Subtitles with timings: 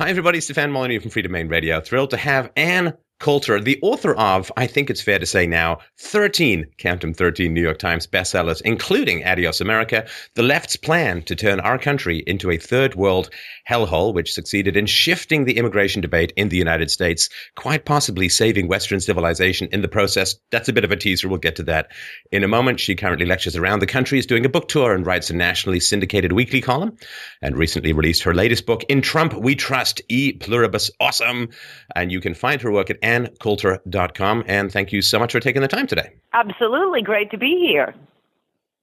[0.00, 0.40] Hi, everybody.
[0.40, 1.78] Stefan Molyneux from Freedomain Radio.
[1.78, 5.78] Thrilled to have Ann Coulter, the author of, I think it's fair to say now,
[5.98, 11.36] 13, count them 13 New York Times bestsellers, including Adios America, the left's plan to
[11.36, 13.28] turn our country into a third world
[13.68, 18.68] hellhole, which succeeded in shifting the immigration debate in the United States, quite possibly saving
[18.68, 20.34] Western civilization in the process.
[20.50, 21.28] That's a bit of a teaser.
[21.28, 21.92] We'll get to that
[22.32, 22.80] in a moment.
[22.80, 25.80] She currently lectures around the country, is doing a book tour, and writes a nationally
[25.80, 26.96] syndicated weekly column,
[27.42, 31.50] and recently released her latest book, In Trump We Trust, E Pluribus Awesome.
[31.94, 34.44] And you can find her work at anncoulter.com.
[34.46, 36.12] And thank you so much for taking the time today.
[36.32, 37.02] Absolutely.
[37.02, 37.94] Great to be here.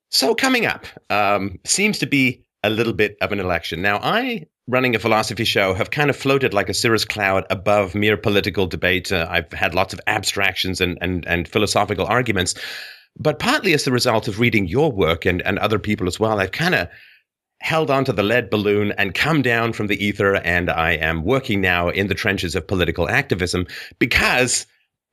[0.10, 3.82] So, coming up um, seems to be a little bit of an election.
[3.82, 7.94] Now, I, running a philosophy show, have kind of floated like a cirrus cloud above
[7.94, 9.12] mere political debate.
[9.12, 12.56] Uh, I've had lots of abstractions and, and, and philosophical arguments.
[13.20, 16.40] But partly as a result of reading your work and, and other people as well,
[16.40, 16.88] I've kind of
[17.60, 20.36] held onto the lead balloon and come down from the ether.
[20.36, 23.68] And I am working now in the trenches of political activism
[24.00, 24.66] because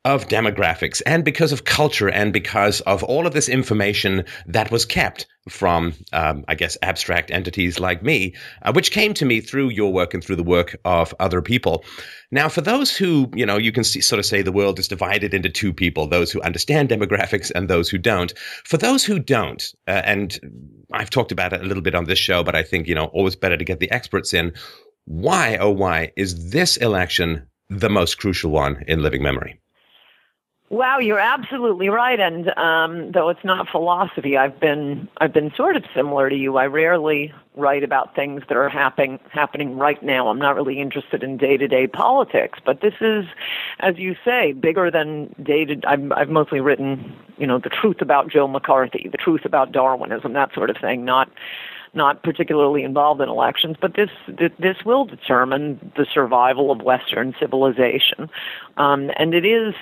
[0.04, 4.84] of demographics and because of culture and because of all of this information that was
[4.84, 9.70] kept from, um, I guess, abstract entities like me, uh, which came to me through
[9.70, 11.84] your work and through the work of other people.
[12.30, 14.88] Now, for those who, you know, you can see, sort of say the world is
[14.88, 18.34] divided into two people those who understand demographics and those who don't.
[18.64, 20.38] For those who don't, uh, and
[20.94, 23.06] I've talked about it a little bit on this show, but I think, you know,
[23.06, 24.52] always better to get the experts in.
[25.06, 29.60] Why, oh, why is this election the most crucial one in living memory?
[30.74, 32.18] Wow, you're absolutely right.
[32.18, 36.56] And um, though it's not philosophy, I've been I've been sort of similar to you.
[36.56, 40.26] I rarely write about things that are happening happening right now.
[40.26, 43.24] I'm not really interested in day to day politics, but this is,
[43.78, 45.80] as you say, bigger than day to.
[45.86, 50.32] I've, I've mostly written, you know, the truth about Joe McCarthy, the truth about Darwinism,
[50.32, 51.04] that sort of thing.
[51.04, 51.30] Not
[51.94, 54.10] not particularly involved in elections, but this
[54.58, 58.28] this will determine the survival of Western civilization,
[58.76, 59.72] um, and it is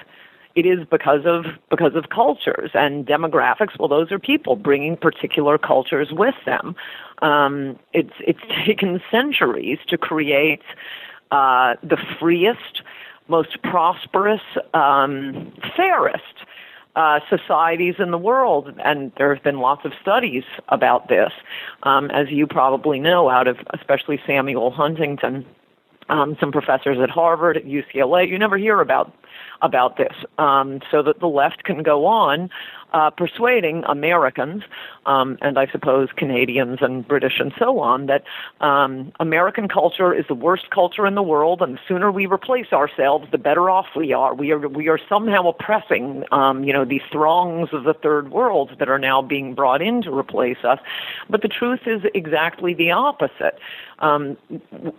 [0.55, 3.79] it is because of because of cultures and demographics.
[3.79, 6.77] Well, those are people bringing particular cultures with them.
[7.21, 10.63] Um, it's it's taken centuries to create
[11.31, 12.83] uh, the freest,
[13.29, 14.43] most prosperous,
[14.75, 16.25] um, fairest.
[16.95, 21.33] Uh, societies in the world, and there have been lots of studies about this,
[21.85, 25.47] um, as you probably know, out of especially Samuel Huntington,
[26.13, 28.29] um, some professors at Harvard, at UCLA.
[28.29, 29.13] You never hear about
[29.63, 32.51] about this, um, so that the left can go on
[32.93, 34.63] uh, persuading Americans,
[35.07, 38.25] um, and I suppose Canadians and British and so on, that
[38.61, 42.73] um, American culture is the worst culture in the world, and the sooner we replace
[42.73, 44.35] ourselves, the better off we are.
[44.35, 48.77] We are we are somehow oppressing, um, you know, these throngs of the third world
[48.79, 50.79] that are now being brought in to replace us.
[51.29, 53.59] But the truth is exactly the opposite.
[53.99, 54.37] Um,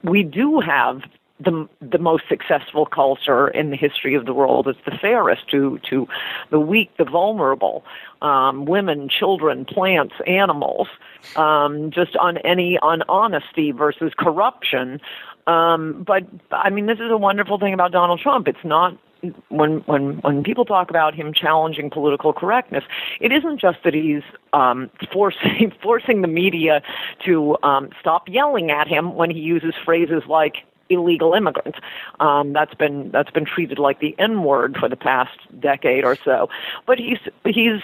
[0.04, 1.02] we do have
[1.44, 4.68] the the most successful culture in the history of the world.
[4.68, 6.08] It's the fairest to to
[6.50, 7.84] the weak, the vulnerable,
[8.22, 10.88] um, women, children, plants, animals.
[11.36, 15.00] Um, just on any on honesty versus corruption.
[15.48, 18.48] Um, but I mean, this is a wonderful thing about Donald Trump.
[18.48, 18.98] It's not
[19.50, 22.84] when when when people talk about him challenging political correctness,
[23.20, 24.24] it isn't just that he's
[24.54, 26.82] um, forcing forcing the media
[27.26, 31.80] to um, stop yelling at him when he uses phrases like illegal immigrants.
[32.20, 36.18] Um, that's been that's been treated like the N word for the past decade or
[36.24, 36.50] so.
[36.86, 37.82] But he's he's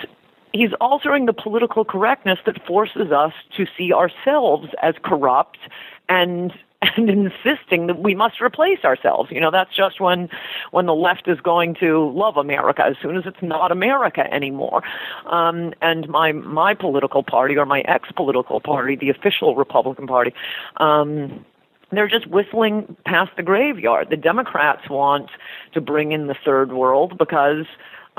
[0.53, 5.59] he's altering the political correctness that forces us to see ourselves as corrupt
[6.08, 9.31] and and insisting that we must replace ourselves.
[9.31, 10.30] You know, that's just when
[10.72, 14.84] when the left is going to love America as soon as it's not America anymore.
[15.26, 20.34] Um, and my my political party or my ex political party, the official Republican Party,
[20.78, 21.46] um,
[21.91, 24.09] they're just whistling past the graveyard.
[24.09, 25.29] The Democrats want
[25.73, 27.66] to bring in the third world because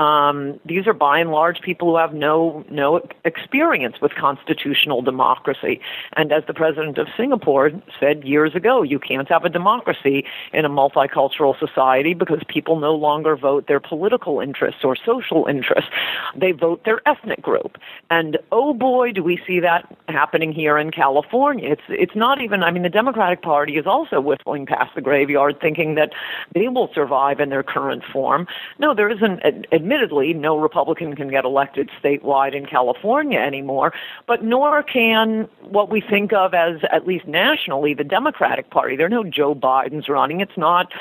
[0.00, 5.78] um, these are by and large people who have no no experience with constitutional democracy.
[6.16, 10.24] And as the president of Singapore said years ago, you can't have a democracy
[10.54, 15.90] in a multicultural society because people no longer vote their political interests or social interests;
[16.34, 17.76] they vote their ethnic group.
[18.08, 21.72] And oh boy, do we see that happening here in California.
[21.72, 22.62] It's it's not even.
[22.62, 26.12] I mean, the Democratic Party is also whistling past the graveyard, thinking that
[26.54, 28.46] they will survive in their current form.
[28.78, 33.92] No, there is an ad- admittedly, no Republican can get elected statewide in California anymore,
[34.26, 38.96] but nor can what we think of as, at least nationally, the Democratic Party.
[38.96, 40.40] There are no Joe Bidens running.
[40.40, 40.92] It's not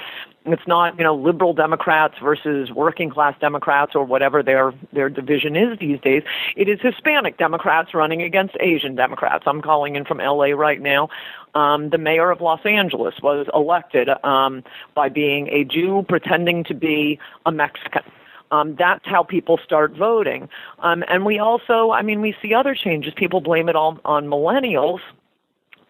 [0.46, 5.56] it's not, you know, liberal Democrats versus working class Democrats or whatever their their division
[5.56, 6.24] is these days.
[6.56, 9.44] It is Hispanic Democrats running against Asian Democrats.
[9.46, 11.10] I'm calling in from LA right now.
[11.54, 14.64] Um, the mayor of Los Angeles was elected um,
[14.96, 18.04] by being a Jew pretending to be a Mexican.
[18.52, 20.50] Um, that's how people start voting.
[20.80, 23.14] Um, and we also, I mean, we see other changes.
[23.16, 25.00] People blame it all on millennials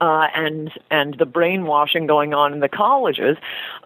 [0.02, 3.38] uh, and and the brainwashing going on in the colleges.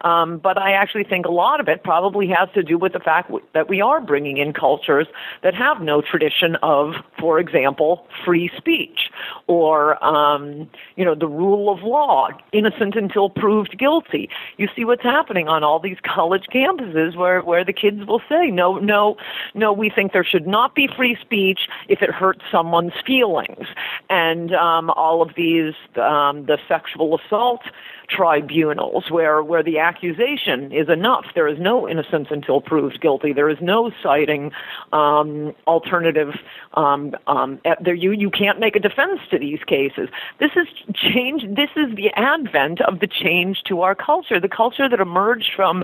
[0.02, 3.00] Um, but I actually think a lot of it probably has to do with the
[3.00, 5.08] fact w- that we are bringing in cultures
[5.42, 9.12] that have no tradition of, for example, free speech
[9.48, 14.30] or um, you know the rule of law, innocent until proved guilty.
[14.58, 18.52] You see what's happening on all these college campuses where where the kids will say,
[18.52, 19.18] no, no,
[19.54, 23.68] no, we think there should not be free speech if it hurts someone's feelings,
[24.10, 27.62] and um, all of these um, the sexual assault
[28.10, 31.26] tribunals where, where the accusation is enough.
[31.34, 33.34] There is no innocence until proved guilty.
[33.34, 34.52] There is no citing
[34.92, 36.36] um, alternative.
[36.74, 40.10] Um, um, there, you, you can't make a defense to these cases.
[40.40, 41.44] This is change.
[41.56, 45.84] This is the advent of the change to our culture, the culture that emerged from,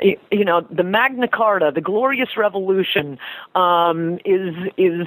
[0.00, 3.18] you know, the Magna Carta, the Glorious Revolution,
[3.54, 5.06] um, is is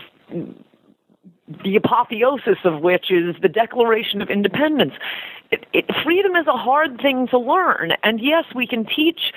[1.64, 4.94] the apotheosis of which is the Declaration of Independence.
[5.52, 9.34] It, it, freedom is a hard thing to learn, and yes, we can teach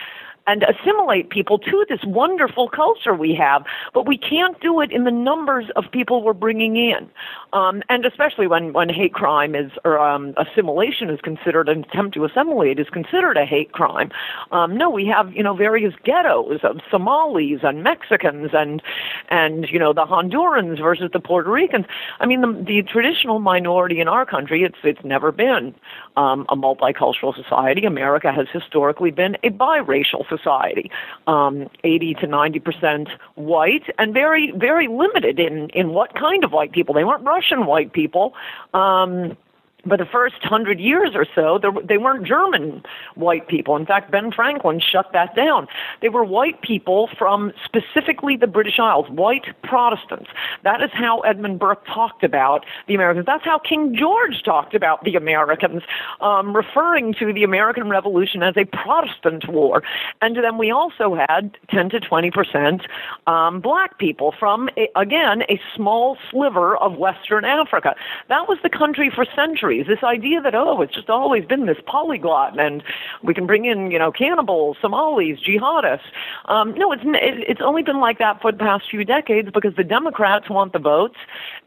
[0.50, 3.64] and assimilate people to this wonderful culture we have,
[3.94, 7.08] but we can't do it in the numbers of people we're bringing in.
[7.52, 12.14] Um, and especially when, when hate crime is, or um, assimilation is considered, an attempt
[12.14, 14.10] to assimilate is considered a hate crime.
[14.50, 18.82] Um, no, we have, you know, various ghettos of Somalis and Mexicans and,
[19.28, 21.86] and, you know, the Hondurans versus the Puerto Ricans.
[22.18, 25.76] I mean, the, the traditional minority in our country, it's, it's never been
[26.20, 27.86] um, a multicultural society.
[27.86, 30.90] America has historically been a biracial society,
[31.26, 36.52] um, 80 to 90 percent white, and very, very limited in in what kind of
[36.52, 36.94] white people.
[36.94, 38.34] They weren't Russian white people.
[38.74, 39.36] Um,
[39.84, 42.82] but the first hundred years or so, they weren't German
[43.14, 43.76] white people.
[43.76, 45.66] In fact, Ben Franklin shut that down.
[46.00, 50.30] They were white people from specifically the British Isles, white Protestants.
[50.64, 53.26] That is how Edmund Burke talked about the Americans.
[53.26, 55.82] That's how King George talked about the Americans,
[56.20, 59.82] um, referring to the American Revolution as a Protestant war.
[60.20, 62.82] And then we also had 10 to 20 percent
[63.26, 67.94] um, black people from, a, again, a small sliver of Western Africa.
[68.28, 71.78] That was the country for centuries this idea that oh, it's just always been this
[71.86, 72.82] polyglot, and
[73.22, 76.00] we can bring in you know cannibals, Somalis, jihadists.
[76.46, 79.84] Um, no, it's it's only been like that for the past few decades because the
[79.84, 81.16] Democrats want the votes,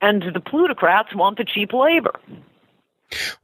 [0.01, 2.19] and the plutocrats want the cheap labor.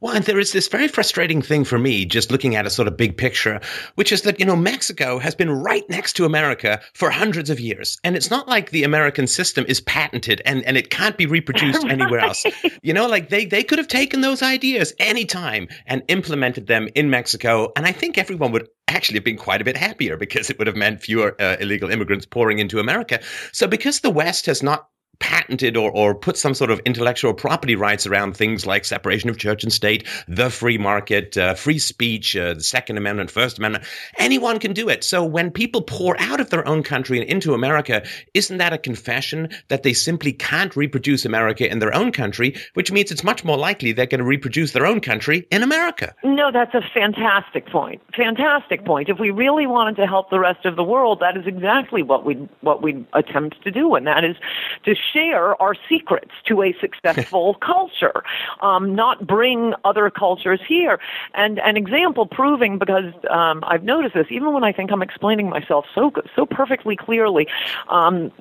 [0.00, 2.88] Well, and there is this very frustrating thing for me, just looking at a sort
[2.88, 3.60] of big picture,
[3.94, 7.60] which is that, you know, Mexico has been right next to America for hundreds of
[7.60, 7.98] years.
[8.02, 11.82] And it's not like the American system is patented and, and it can't be reproduced
[11.82, 11.92] right.
[12.00, 12.44] anywhere else.
[12.82, 17.10] You know, like they, they could have taken those ideas anytime and implemented them in
[17.10, 17.72] Mexico.
[17.76, 20.66] And I think everyone would actually have been quite a bit happier because it would
[20.66, 23.20] have meant fewer uh, illegal immigrants pouring into America.
[23.52, 24.88] So because the West has not
[25.20, 29.38] patented or, or put some sort of intellectual property rights around things like separation of
[29.38, 33.84] church and state, the free market, uh, free speech, uh, the Second Amendment, First Amendment.
[34.18, 35.04] Anyone can do it.
[35.04, 38.02] So when people pour out of their own country and into America,
[38.34, 42.90] isn't that a confession that they simply can't reproduce America in their own country, which
[42.90, 46.14] means it's much more likely they're going to reproduce their own country in America?
[46.24, 48.00] No, that's a fantastic point.
[48.16, 49.08] Fantastic point.
[49.08, 52.24] If we really wanted to help the rest of the world, that is exactly what
[52.24, 54.36] we what we attempt to do, and that is
[54.84, 58.22] to share our secrets to a successful culture,
[58.60, 60.98] um, not bring other cultures here.
[61.34, 65.48] And an example proving, because um, I've noticed this, even when I think I'm explaining
[65.48, 67.46] myself so so perfectly clearly,
[67.88, 68.32] um,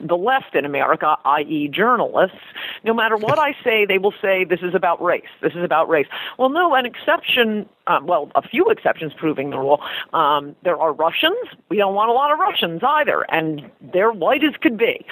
[0.00, 2.36] the left in America, i.e., journalists,
[2.84, 5.22] no matter what I say, they will say this is about race.
[5.40, 6.06] This is about race.
[6.38, 9.80] Well, no, an exception um, well, a few exceptions proving the rule.
[10.12, 11.36] Um, there are Russians.
[11.68, 15.04] We don't want a lot of Russians either, and they're white as could be.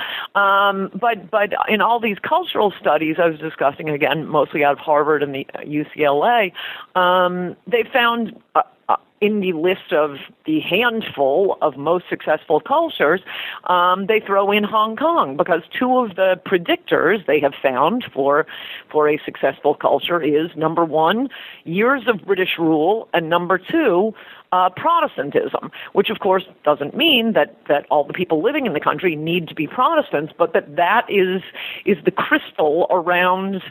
[0.70, 4.78] Um, but but in all these cultural studies I was discussing again, mostly out of
[4.78, 6.52] Harvard and the UCLA,
[6.94, 8.40] um, they found.
[8.54, 13.20] Uh, uh, in the list of the handful of most successful cultures,
[13.64, 18.46] um, they throw in Hong Kong because two of the predictors they have found for
[18.90, 21.28] for a successful culture is number one,
[21.64, 24.12] years of British rule, and number two,
[24.52, 28.80] uh, Protestantism, which of course doesn't mean that, that all the people living in the
[28.80, 31.42] country need to be Protestants, but that that is
[31.84, 33.62] is the crystal around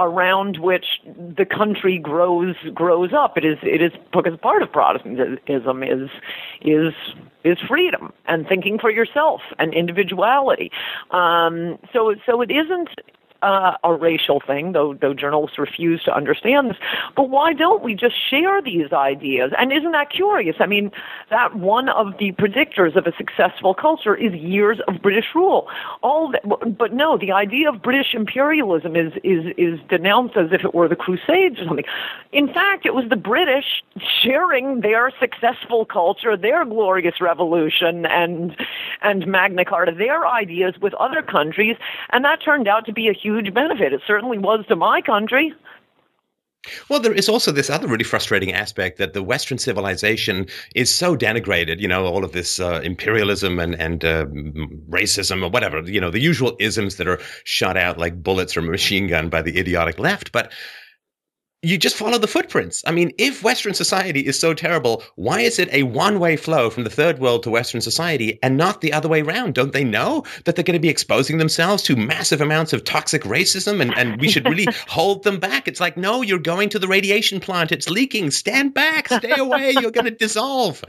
[0.00, 1.00] around which
[1.36, 3.36] the country grows grows up.
[3.36, 6.08] It is it is because part of Protestantism is
[6.62, 6.94] is
[7.44, 10.70] is freedom and thinking for yourself and individuality.
[11.10, 12.90] Um, so so it isn't
[13.42, 16.76] uh, a racial thing, though though journalists refuse to understand this.
[17.14, 19.52] But why don't we just share these ideas?
[19.56, 20.56] And isn't that curious?
[20.58, 20.90] I mean,
[21.30, 25.68] that one of the predictors of a successful culture is years of British rule.
[26.02, 30.64] All that, but no, the idea of British imperialism is is is denounced as if
[30.64, 31.84] it were the Crusades or something.
[32.32, 33.84] In fact, it was the British
[34.22, 38.56] sharing their successful culture, their glorious revolution, and
[39.00, 41.76] and Magna Carta, their ideas with other countries,
[42.10, 43.92] and that turned out to be a huge huge benefit.
[43.92, 45.54] It certainly was to my country.
[46.88, 51.16] Well, there is also this other really frustrating aspect that the Western civilization is so
[51.16, 51.80] denigrated.
[51.80, 54.26] You know, all of this uh, imperialism and and uh,
[54.90, 55.80] racism or whatever.
[55.82, 59.28] You know, the usual isms that are shot out like bullets from a machine gun
[59.28, 60.32] by the idiotic left.
[60.32, 60.52] But
[61.62, 62.84] you just follow the footprints.
[62.86, 66.70] I mean, if Western society is so terrible, why is it a one way flow
[66.70, 69.54] from the third world to Western society and not the other way around?
[69.54, 73.22] Don't they know that they're going to be exposing themselves to massive amounts of toxic
[73.22, 75.66] racism and, and we should really hold them back?
[75.66, 77.72] It's like, no, you're going to the radiation plant.
[77.72, 78.30] It's leaking.
[78.30, 79.08] Stand back.
[79.08, 79.74] Stay away.
[79.80, 80.84] You're going to dissolve.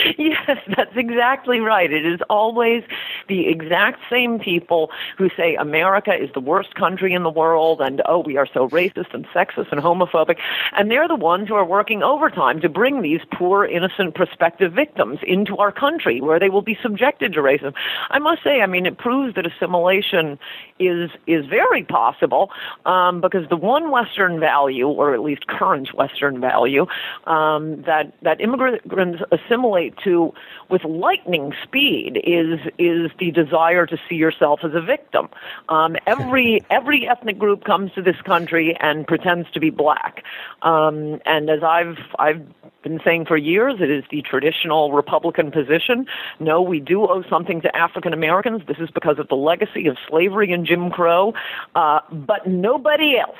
[0.18, 1.92] yes, that's exactly right.
[1.92, 2.84] It is always
[3.28, 8.02] the exact same people who say America is the worst country in the world and,
[8.06, 10.38] oh, we are so racist and sexist and homophobic.
[10.72, 15.18] And they're the ones who are working overtime to bring these poor, innocent prospective victims
[15.22, 17.74] into our country where they will be subjected to racism.
[18.10, 20.38] I must say, I mean, it proves that assimilation
[20.78, 22.50] is, is very possible
[22.86, 26.86] um, because the one Western value, or at least current Western value,
[27.26, 30.32] um, that, that immigrants assimilate to
[30.68, 35.28] with lightning speed is is the desire to see yourself as a victim.
[35.68, 40.24] Um, every every ethnic group comes to this country and pretends to be black,
[40.62, 42.46] um, and as I've I've
[42.82, 46.06] been saying for years, it is the traditional Republican position.
[46.38, 48.62] No, we do owe something to African Americans.
[48.66, 51.34] This is because of the legacy of slavery and Jim Crow,
[51.74, 53.36] uh, but nobody else.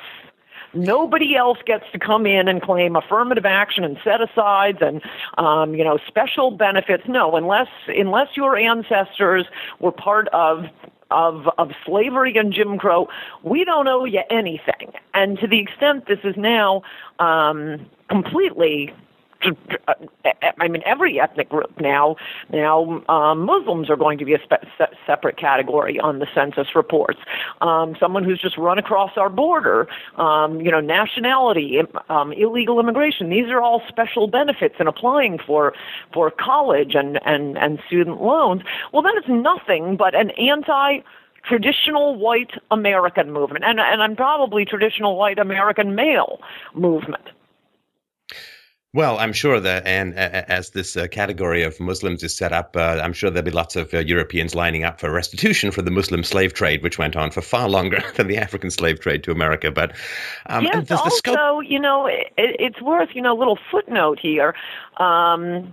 [0.72, 5.02] Nobody else gets to come in and claim affirmative action and set asides and
[5.38, 7.04] um, you know special benefits.
[7.08, 9.46] No, unless unless your ancestors
[9.80, 10.66] were part of
[11.10, 13.08] of of slavery and Jim Crow,
[13.42, 14.92] we don't owe you anything.
[15.12, 16.82] And to the extent this is now
[17.18, 18.94] um, completely
[20.60, 22.16] I mean, every ethnic group now.
[22.50, 26.74] Now, um, Muslims are going to be a spe- se- separate category on the census
[26.74, 27.18] reports.
[27.60, 33.30] Um, someone who's just run across our border, um, you know, nationality, um, illegal immigration.
[33.30, 35.74] These are all special benefits in applying for
[36.12, 38.62] for college and and and student loans.
[38.92, 41.00] Well, that is nothing but an anti
[41.42, 46.40] traditional white American movement, and and I'm probably traditional white American male
[46.74, 47.28] movement.
[48.92, 52.74] Well, I'm sure that, and uh, as this uh, category of Muslims is set up,
[52.76, 55.92] uh, I'm sure there'll be lots of uh, Europeans lining up for restitution for the
[55.92, 59.30] Muslim slave trade, which went on for far longer than the African slave trade to
[59.30, 59.70] America.
[59.70, 59.92] But
[60.46, 64.56] um, yes, also, scope- you know, it, it's worth you know a little footnote here.
[64.96, 65.72] Um,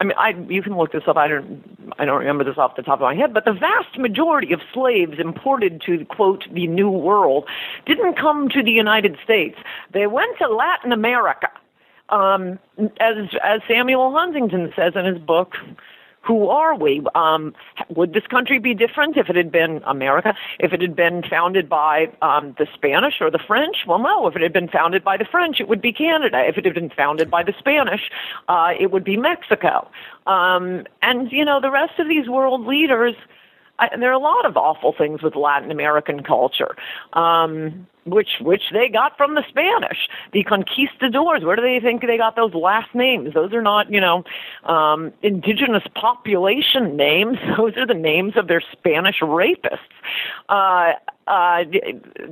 [0.00, 1.16] I mean, I you can look this up.
[1.16, 3.96] I don't I don't remember this off the top of my head, but the vast
[3.96, 7.48] majority of slaves imported to quote the New World
[7.86, 9.56] didn't come to the United States.
[9.92, 11.48] They went to Latin America
[12.08, 12.58] um,
[13.00, 15.54] as as Samuel Huntington says in his book,
[16.24, 17.02] who are we?
[17.14, 17.54] Um,
[17.90, 20.34] would this country be different if it had been America?
[20.58, 23.84] If it had been founded by um, the Spanish or the French?
[23.86, 24.26] Well, no.
[24.26, 26.42] If it had been founded by the French, it would be Canada.
[26.46, 28.10] If it had been founded by the Spanish,
[28.48, 29.88] uh, it would be Mexico.
[30.26, 33.14] Um, and you know, the rest of these world leaders.
[33.78, 36.76] I, there are a lot of awful things with Latin American culture.
[37.12, 41.42] Um, which which they got from the Spanish, the conquistadors.
[41.42, 43.34] Where do they think they got those last names?
[43.34, 44.24] Those are not, you know,
[44.64, 47.38] um, indigenous population names.
[47.56, 49.78] Those are the names of their Spanish rapists.
[50.48, 50.92] Uh,
[51.26, 51.64] uh,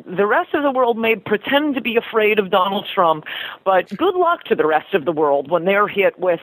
[0.06, 3.24] the rest of the world may pretend to be afraid of Donald Trump,
[3.64, 6.40] but good luck to the rest of the world when they're hit with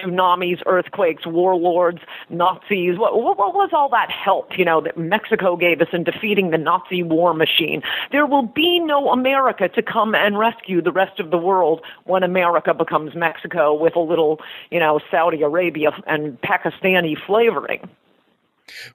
[0.00, 2.98] tsunamis, earthquakes, warlords, Nazis.
[2.98, 6.50] What, what, what was all that help, you know, that Mexico gave us in defeating
[6.50, 7.82] the Nazi war machine?
[8.10, 12.22] There will be no America to come and rescue the rest of the world when
[12.22, 14.40] America becomes Mexico with a little,
[14.70, 17.88] you know, Saudi Arabia and Pakistani flavoring.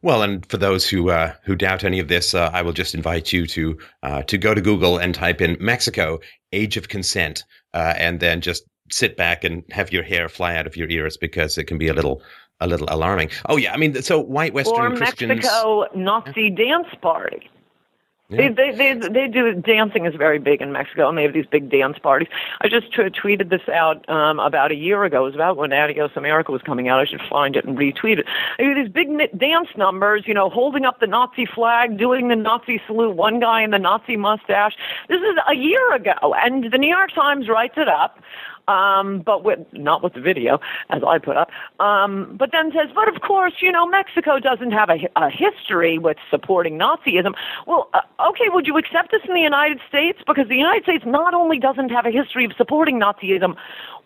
[0.01, 2.96] Well, and for those who uh, who doubt any of this, uh, I will just
[2.96, 6.19] invite you to uh, to go to Google and type in Mexico
[6.51, 7.43] age of consent,
[7.74, 11.17] uh, and then just sit back and have your hair fly out of your ears
[11.17, 12.22] because it can be a little
[12.60, 13.29] a little alarming.
[13.48, 15.29] Oh yeah, I mean, so white Western or Christians.
[15.29, 17.50] Mexico Nazi dance party.
[18.29, 18.50] Yeah.
[18.50, 21.46] They, they they they do dancing is very big in Mexico, and they have these
[21.46, 22.27] big dance parties.
[22.60, 25.22] I just t- tweeted this out um, about a year ago.
[25.22, 27.00] It was about when Adios America was coming out.
[27.00, 28.25] I should find it and retweet it.
[28.57, 29.07] They do these big
[29.38, 33.15] dance numbers, you know, holding up the Nazi flag, doing the Nazi salute.
[33.15, 34.75] One guy in the Nazi mustache.
[35.07, 38.19] This is a year ago, and the New York Times writes it up
[38.67, 40.59] um, but with not with the video
[40.89, 41.50] as I put up.
[41.79, 45.97] Um, but then says, but of course, you know, Mexico doesn't have a, a history
[45.97, 47.33] with supporting Nazism.
[47.65, 50.19] Well, uh, okay, would you accept this in the United States?
[50.25, 53.55] Because the United States not only doesn't have a history of supporting Nazism,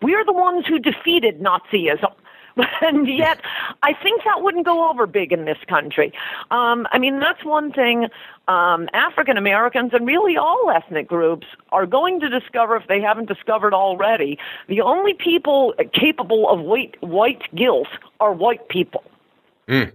[0.00, 2.12] we're the ones who defeated Nazism.
[2.82, 3.40] and yet
[3.82, 6.12] I think that wouldn't go over big in this country.
[6.50, 8.08] Um, I mean, that's one thing
[8.48, 13.26] um, African Americans and really all ethnic groups are going to discover if they haven't
[13.26, 14.38] discovered already.
[14.68, 17.88] The only people capable of white, white guilt
[18.20, 19.04] are white people.
[19.68, 19.92] Mm.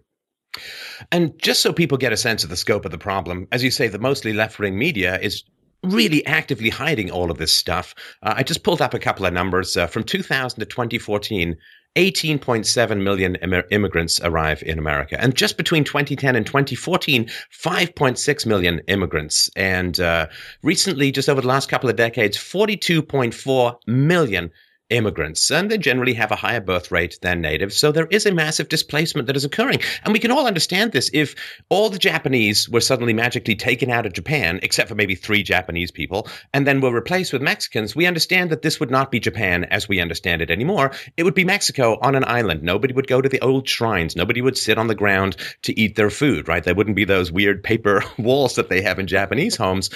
[1.11, 3.71] And just so people get a sense of the scope of the problem, as you
[3.71, 5.43] say, the mostly left wing media is
[5.83, 7.93] really actively hiding all of this stuff.
[8.23, 11.55] Uh, I just pulled up a couple of numbers uh, from 2000 to 2014.
[11.97, 15.19] 18.7 million Im- immigrants arrive in America.
[15.19, 19.49] And just between 2010 and 2014, 5.6 million immigrants.
[19.55, 20.27] And uh,
[20.61, 24.51] recently, just over the last couple of decades, 42.4 million
[24.89, 27.75] immigrants, and they generally have a higher birth rate than natives.
[27.75, 29.81] So there is a massive displacement that is occurring.
[30.03, 31.35] And we can all understand this if
[31.69, 35.91] all the Japanese were suddenly magically taken out of Japan, except for maybe three Japanese
[35.91, 37.95] people, and then were replaced with Mexicans.
[37.95, 40.91] We understand that this would not be Japan as we understand it anymore.
[41.17, 42.63] It would be Mexico on an island.
[42.63, 44.15] Nobody would go to the old shrines.
[44.15, 46.63] Nobody would sit on the ground to eat their food, right?
[46.63, 49.89] There wouldn't be those weird paper walls that they have in Japanese homes.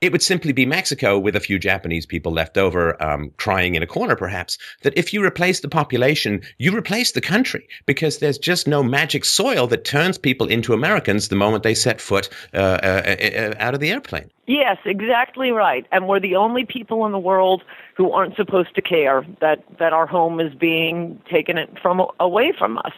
[0.00, 3.82] It would simply be Mexico with a few Japanese people left over, um, crying in
[3.82, 4.37] a corner, perhaps.
[4.82, 9.24] That if you replace the population, you replace the country because there's just no magic
[9.24, 13.74] soil that turns people into Americans the moment they set foot uh, uh, uh, out
[13.74, 14.30] of the airplane.
[14.46, 15.86] Yes, exactly right.
[15.92, 17.62] And we're the only people in the world
[17.94, 22.78] who aren't supposed to care that that our home is being taken from away from
[22.78, 22.92] us.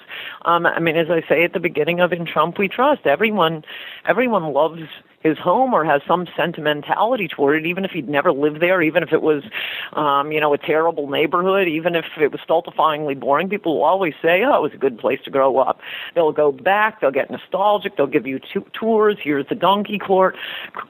[0.44, 3.64] Um, I mean, as I say at the beginning of In Trump We Trust, everyone
[4.06, 4.82] everyone loves
[5.20, 9.02] his home or has some sentimentality toward it, even if he'd never lived there, even
[9.02, 9.44] if it was,
[9.92, 13.48] um, you know, a terrible neighborhood, even if it was stultifyingly boring.
[13.48, 15.80] People will always say, "Oh, it was a good place to grow up."
[16.14, 17.00] They'll go back.
[17.00, 17.96] They'll get nostalgic.
[17.96, 19.18] They'll give you t- tours.
[19.20, 20.36] Here's the donkey court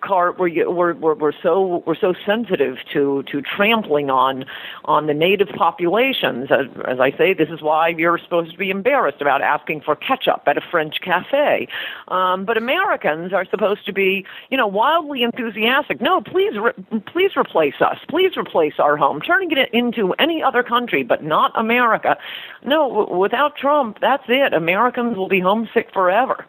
[0.00, 0.38] cart.
[0.38, 4.44] Where you, we're, we're we're so we're so sensitive to to trampling on
[4.84, 6.52] on the native populations.
[6.52, 9.96] As, as I say, this is why you're supposed to be embarrassed about asking for
[9.96, 11.66] ketchup at a French cafe.
[12.08, 14.19] Um, but Americans are supposed to be
[14.50, 16.00] you know, wildly enthusiastic.
[16.00, 17.98] No, please, re- please replace us.
[18.08, 19.20] Please replace our home.
[19.20, 22.16] Turning it into any other country, but not America.
[22.64, 24.52] No, w- without Trump, that's it.
[24.52, 26.44] Americans will be homesick forever.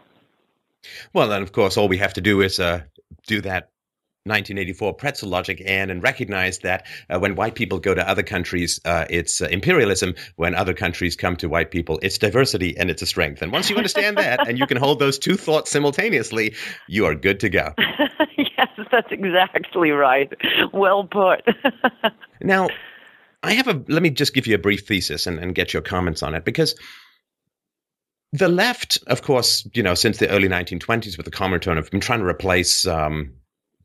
[1.13, 2.84] Well, then, of course, all we have to do is uh,
[3.27, 3.69] do that
[4.25, 8.79] 1984 pretzel logic and and recognize that uh, when white people go to other countries,
[8.86, 10.13] uh, it's uh, imperialism.
[10.36, 13.41] When other countries come to white people, it's diversity and it's a strength.
[13.41, 16.53] And once you understand that and you can hold those two thoughts simultaneously,
[16.88, 17.73] you are good to go.
[18.38, 20.31] yes, that's exactly right.
[20.71, 21.41] Well put.
[22.41, 22.69] now,
[23.41, 25.81] I have a, let me just give you a brief thesis and, and get your
[25.81, 26.75] comments on it because
[28.34, 31.99] the left, of course, you know, since the early 1920s with the Comintern have been
[31.99, 33.34] trying to replace um,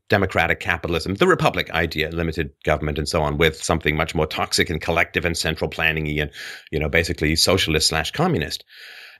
[0.09, 4.69] democratic capitalism, the republic idea, limited government, and so on, with something much more toxic
[4.69, 6.31] and collective and central planning and,
[6.71, 8.63] you know, basically socialist slash communist.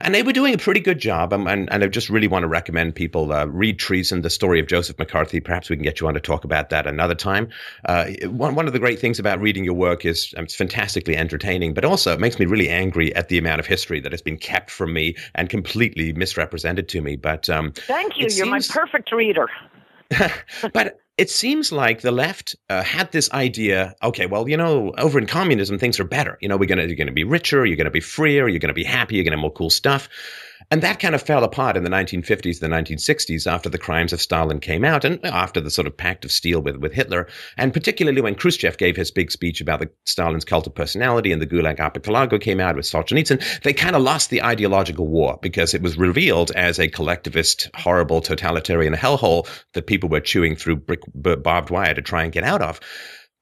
[0.00, 1.32] And they were doing a pretty good job.
[1.32, 4.60] Um, and, and I just really want to recommend people uh, read Treason, the story
[4.60, 5.40] of Joseph McCarthy.
[5.40, 7.48] Perhaps we can get you on to talk about that another time.
[7.84, 11.16] Uh, one, one of the great things about reading your work is um, it's fantastically
[11.16, 14.22] entertaining, but also it makes me really angry at the amount of history that has
[14.22, 17.16] been kept from me and completely misrepresented to me.
[17.16, 18.22] But um, thank you.
[18.22, 19.48] You're seems, my perfect reader.
[20.72, 25.18] but it seems like the left uh, had this idea okay well you know over
[25.18, 26.38] in communism things are better.
[26.40, 28.84] You know we're gonna you're gonna be richer you're gonna be freer you're gonna be
[28.84, 30.08] happy you're gonna have more cool stuff
[30.70, 34.20] And that kind of fell apart in the 1950s, the 1960s, after the crimes of
[34.20, 37.26] Stalin came out and after the sort of pact of steel with, with Hitler.
[37.56, 41.40] And particularly when Khrushchev gave his big speech about the Stalin's cult of personality and
[41.40, 45.72] the Gulag Archipelago came out with Solzhenitsyn, they kind of lost the ideological war because
[45.72, 51.00] it was revealed as a collectivist, horrible, totalitarian hellhole that people were chewing through brick,
[51.14, 52.78] barbed wire to try and get out of.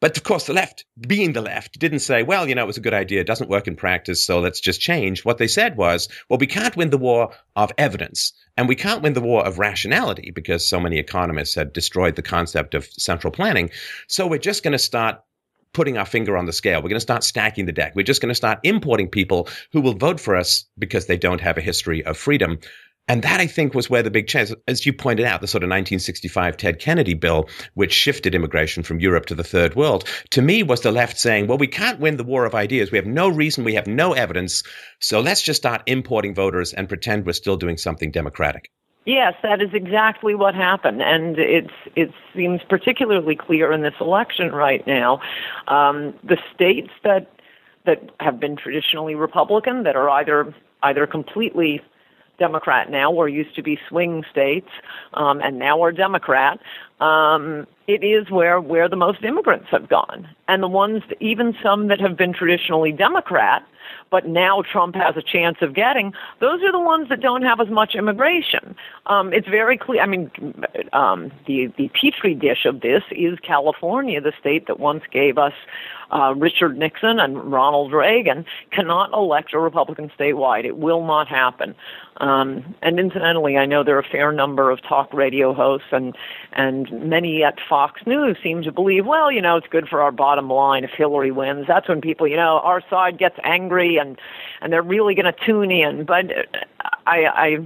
[0.01, 2.77] But of course, the left, being the left, didn't say, well, you know, it was
[2.77, 3.23] a good idea.
[3.23, 5.25] It doesn't work in practice, so let's just change.
[5.25, 9.03] What they said was, well, we can't win the war of evidence, and we can't
[9.03, 13.31] win the war of rationality because so many economists had destroyed the concept of central
[13.31, 13.71] planning.
[14.07, 15.23] So we're just going to start
[15.73, 16.79] putting our finger on the scale.
[16.79, 17.95] We're going to start stacking the deck.
[17.95, 21.41] We're just going to start importing people who will vote for us because they don't
[21.41, 22.59] have a history of freedom.
[23.09, 25.63] And that, I think, was where the big change, as you pointed out, the sort
[25.63, 30.43] of 1965 Ted Kennedy bill, which shifted immigration from Europe to the third world, to
[30.43, 32.91] me was the left saying, well, we can't win the war of ideas.
[32.91, 33.63] We have no reason.
[33.63, 34.65] We have no evidence.
[34.99, 38.71] So let's just start importing voters and pretend we're still doing something democratic.
[39.05, 44.51] Yes, that is exactly what happened, and it's it seems particularly clear in this election
[44.51, 45.21] right now.
[45.69, 47.31] Um, the states that
[47.85, 51.81] that have been traditionally Republican, that are either either completely
[52.39, 54.69] Democrat now, or used to be swing states,
[55.15, 56.61] um, and now are Democrat.
[57.01, 61.89] Um, it is where where the most immigrants have gone, and the ones, even some
[61.89, 63.63] that have been traditionally Democrat,
[64.11, 67.61] but now Trump has a chance of getting, those are the ones that don't have
[67.61, 68.75] as much immigration.
[69.07, 70.01] Um, it's very clear.
[70.03, 70.31] I mean,
[70.93, 75.53] um, the the petri dish of this is California, the state that once gave us
[76.11, 80.65] uh, Richard Nixon and Ronald Reagan, cannot elect a Republican statewide.
[80.65, 81.75] It will not happen.
[82.19, 86.17] Um, and incidentally, I know there are a fair number of talk radio hosts and
[86.53, 90.13] and many at Fox News seem to believe, well, you know, it's good for our
[90.13, 91.67] bottom line if Hillary wins.
[91.67, 94.19] That's when people, you know, our side gets angry and
[94.61, 96.05] and they're really going to tune in.
[96.05, 96.27] But
[97.07, 97.59] I I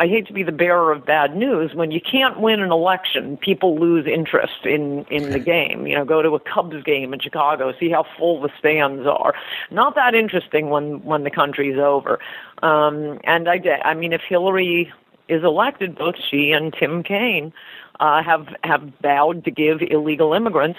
[0.00, 1.74] I hate to be the bearer of bad news.
[1.74, 5.86] When you can't win an election, people lose interest in in the game.
[5.86, 9.34] You know, go to a Cubs game in Chicago, see how full the stands are.
[9.70, 12.20] Not that interesting when when the country's over.
[12.62, 14.92] Um, and I I mean, if Hillary
[15.28, 17.52] is elected, both she and Tim Kaine
[17.98, 20.78] uh, have have vowed to give illegal immigrants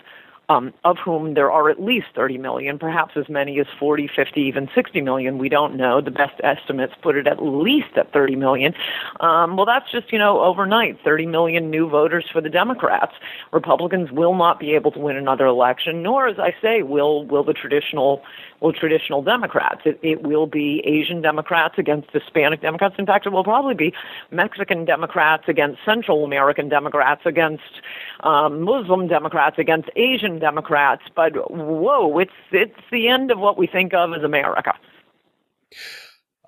[0.50, 4.42] um, of whom there are at least 30 million, perhaps as many as 40, 50,
[4.42, 5.38] even 60 million.
[5.38, 6.02] We don't know.
[6.02, 8.74] The best estimates put it at least at 30 million.
[9.20, 13.14] Um, well, that's just, you know, overnight, 30 million new voters for the Democrats.
[13.54, 17.44] Republicans will not be able to win another election, nor, as I say, will will
[17.44, 18.24] the traditional
[18.62, 19.82] will traditional Democrats.
[19.86, 22.96] It, it will be Asian Democrats against Hispanic Democrats.
[22.98, 23.94] In fact, it will probably be
[24.32, 27.82] Mexican Democrats against Central American Democrats, against
[28.22, 31.04] um, Muslim Democrats, against Asian Democrats.
[31.16, 34.74] But whoa, it's it's the end of what we think of as America.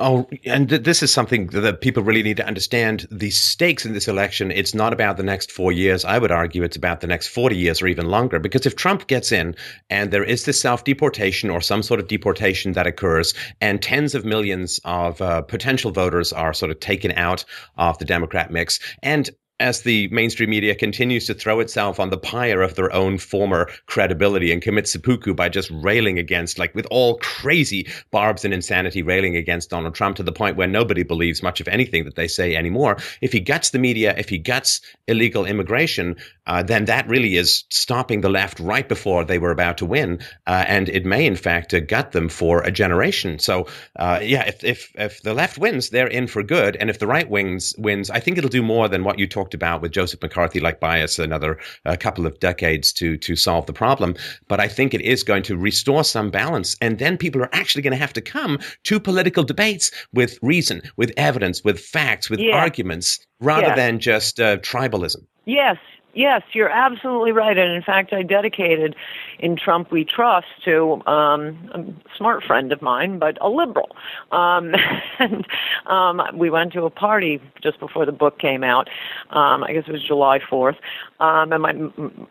[0.04, 3.08] Oh, and this is something that people really need to understand.
[3.12, 6.04] The stakes in this election, it's not about the next four years.
[6.04, 8.40] I would argue it's about the next 40 years or even longer.
[8.40, 9.56] Because if Trump gets in
[9.92, 14.16] and there is this self deportation or some sort of deportation that occurs, and tens
[14.16, 17.46] of millions of uh, potential voters are sort of taken out
[17.78, 19.30] of the Democrat mix, and
[19.62, 23.70] as the mainstream media continues to throw itself on the pyre of their own former
[23.86, 29.02] credibility and commit seppuku by just railing against, like with all crazy barbs and insanity,
[29.02, 32.28] railing against Donald Trump to the point where nobody believes much of anything that they
[32.28, 32.98] say anymore.
[33.22, 36.16] If he guts the media, if he guts illegal immigration,
[36.48, 40.20] uh, then that really is stopping the left right before they were about to win,
[40.48, 43.40] uh, and it may in fact uh, gut them for a generation.
[43.40, 47.00] So, uh, yeah, if, if if the left wins, they're in for good, and if
[47.00, 49.92] the right wings wins, I think it'll do more than what you talked about with
[49.92, 54.16] Joseph McCarthy, like bias another uh, couple of decades to to solve the problem.
[54.48, 57.82] But I think it is going to restore some balance, and then people are actually
[57.82, 62.40] going to have to come to political debates with reason, with evidence, with facts, with
[62.40, 62.56] yeah.
[62.56, 63.76] arguments, rather yeah.
[63.76, 65.26] than just uh, tribalism.
[65.46, 65.78] Yes,
[66.14, 67.58] Yes, you're absolutely right.
[67.58, 68.96] And in fact, I dedicated
[69.40, 73.96] in Trump We Trust to um, a smart friend of mine, but a liberal.
[74.32, 74.76] Um,
[75.20, 75.48] and
[75.86, 78.90] um, we went to a party just before the book came out.
[79.30, 80.78] Um, I guess it was July 4th.
[81.22, 81.74] Um, and my,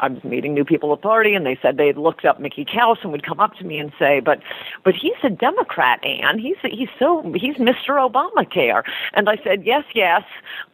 [0.00, 2.40] I was meeting new people at the party, and they said they had looked up
[2.40, 4.42] Mickey Kaus and would come up to me and say, "But,
[4.84, 6.40] but he's a Democrat, Ann.
[6.40, 7.90] He's he's so he's Mr.
[7.90, 8.82] Obamacare."
[9.14, 10.24] And I said, "Yes, yes.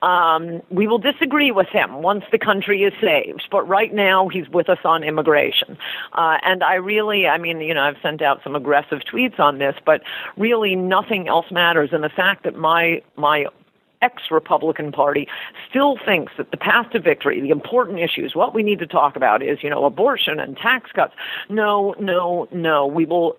[0.01, 4.49] Um, we will disagree with him once the country is saved, but right now he's
[4.49, 5.77] with us on immigration."
[6.15, 9.59] Uh, and I really, I mean, you know, I've sent out some aggressive tweets on
[9.59, 10.03] this, but
[10.39, 11.91] really nothing else matters.
[11.93, 13.47] And the fact that my my
[14.03, 15.29] ex Republican Party
[15.69, 19.17] still thinks that the path to victory, the important issues, what we need to talk
[19.17, 21.15] about is, you know, abortion and tax cuts.
[21.49, 22.87] No, no, no.
[22.87, 23.35] We will.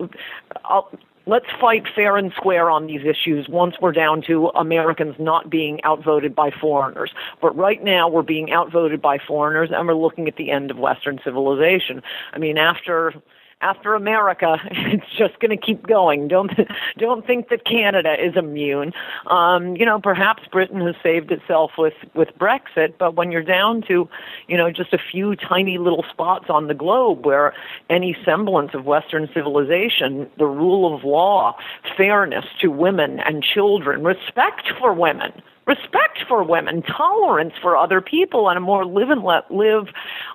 [0.64, 0.90] I'll,
[1.28, 5.78] let's fight fair and square on these issues once we're down to Americans not being
[5.84, 7.12] outvoted by foreigners.
[7.42, 10.78] But right now we're being outvoted by foreigners and we're looking at the end of
[10.78, 12.02] Western civilization.
[12.32, 13.12] I mean, after
[13.60, 16.28] after America, it's just going to keep going.
[16.28, 16.52] Don't
[16.96, 18.92] don't think that Canada is immune.
[19.26, 23.82] Um, you know, perhaps Britain has saved itself with with Brexit, but when you're down
[23.82, 24.08] to,
[24.46, 27.54] you know, just a few tiny little spots on the globe where
[27.90, 31.56] any semblance of Western civilization, the rule of law,
[31.96, 35.32] fairness to women and children, respect for women
[35.68, 39.88] respect for women, tolerance for other people, and a more live and let live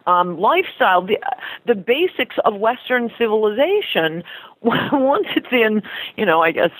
[0.05, 1.01] um, lifestyle.
[1.01, 1.19] The,
[1.65, 4.23] the basics of Western civilization,
[4.61, 5.81] once it's in,
[6.15, 6.71] you know, I guess,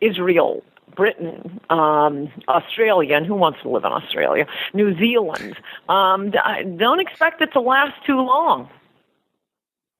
[0.00, 0.64] Israel,
[0.96, 4.46] Britain, um, Australia, and who wants to live in Australia?
[4.72, 5.56] New Zealand.
[5.88, 6.32] Um,
[6.78, 8.68] don't expect it to last too long.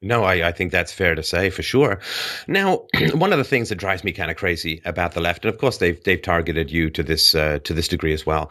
[0.03, 2.01] No, I, I think that's fair to say for sure.
[2.49, 5.53] Now, one of the things that drives me kind of crazy about the left, and
[5.53, 8.51] of course they've they've targeted you to this uh, to this degree as well.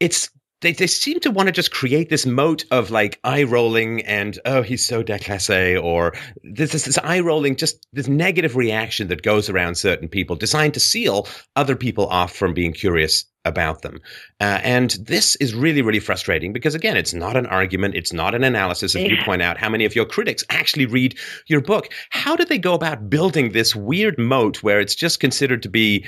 [0.00, 0.30] It's
[0.62, 4.38] they, they seem to want to just create this moat of like eye rolling and
[4.46, 9.22] oh he's so déclassé or this this, this eye rolling just this negative reaction that
[9.22, 13.98] goes around certain people designed to seal other people off from being curious about them.
[14.40, 18.34] Uh, and this is really really frustrating because again it's not an argument it's not
[18.36, 21.88] an analysis if you point out how many of your critics actually read your book.
[22.10, 26.06] How do they go about building this weird moat where it's just considered to be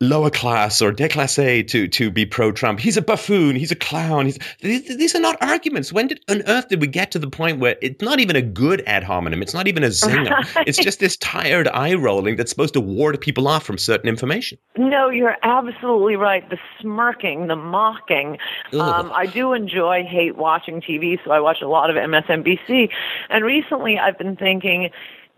[0.00, 2.80] lower class or déclassé to to be pro Trump.
[2.80, 3.56] He's a buffoon.
[3.56, 4.26] He's a clown.
[4.26, 5.92] He's, these, these, are not arguments.
[5.92, 8.42] When did on earth did we get to the point where it's not even a
[8.42, 9.40] good ad hominem?
[9.40, 10.44] It's not even a zinger.
[10.66, 14.58] it's just this tired eye rolling that's supposed to ward people off from certain information.
[14.76, 16.48] No, you're absolutely right.
[16.50, 18.38] The smirking, the mocking.
[18.74, 22.90] Um, I do enjoy hate watching TV, so I watch a lot of MSNBC.
[23.30, 24.90] And recently, I've been thinking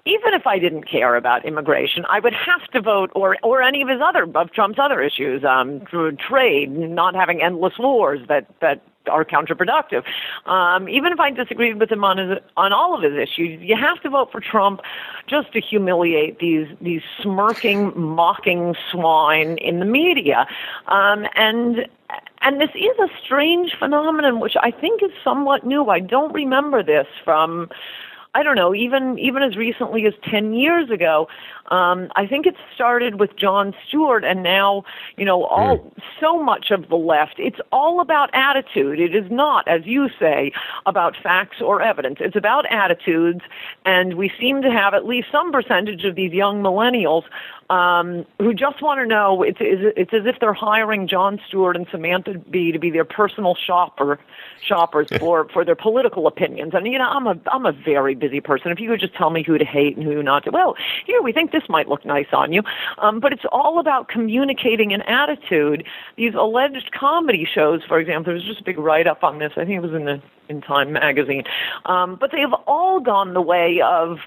[0.08, 3.82] even if I didn't care about immigration, I would have to vote, or or any
[3.82, 5.82] of his other of Trump's other issues, um,
[6.16, 10.04] trade, not having endless wars that that are counterproductive.
[10.46, 13.76] Um, even if I disagreed with him on his, on all of his issues, you
[13.76, 14.80] have to vote for Trump
[15.26, 20.46] just to humiliate these these smirking, mocking swine in the media.
[20.86, 21.86] Um, and
[22.40, 25.88] and this is a strange phenomenon, which I think is somewhat new.
[25.88, 27.68] I don't remember this from
[28.34, 31.28] I don't know, even even as recently as 10 years ago.
[31.68, 34.84] Um, I think it started with Jon Stewart, and now,
[35.16, 36.02] you know, all mm.
[36.20, 37.34] so much of the left.
[37.38, 39.00] It's all about attitude.
[39.00, 40.52] It is not, as you say,
[40.86, 42.18] about facts or evidence.
[42.20, 43.40] It's about attitudes,
[43.84, 47.24] and we seem to have at least some percentage of these young millennials
[47.70, 49.42] um, who just want to know.
[49.42, 53.54] It's it's as if they're hiring Jon Stewart and Samantha Bee to be their personal
[53.54, 54.18] shopper
[54.62, 56.72] shoppers for for their political opinions.
[56.74, 58.72] And you know, I'm a I'm a very busy person.
[58.72, 60.76] If you could just tell me who to hate and who not to, well,
[61.06, 62.62] here we think this might look nice on you.
[62.98, 65.84] Um, but it's all about communicating an attitude.
[66.16, 69.52] These alleged comedy shows, for example, there was just a big write up on this.
[69.56, 71.44] I think it was in the in Time magazine.
[71.84, 74.18] Um, but they have all gone the way of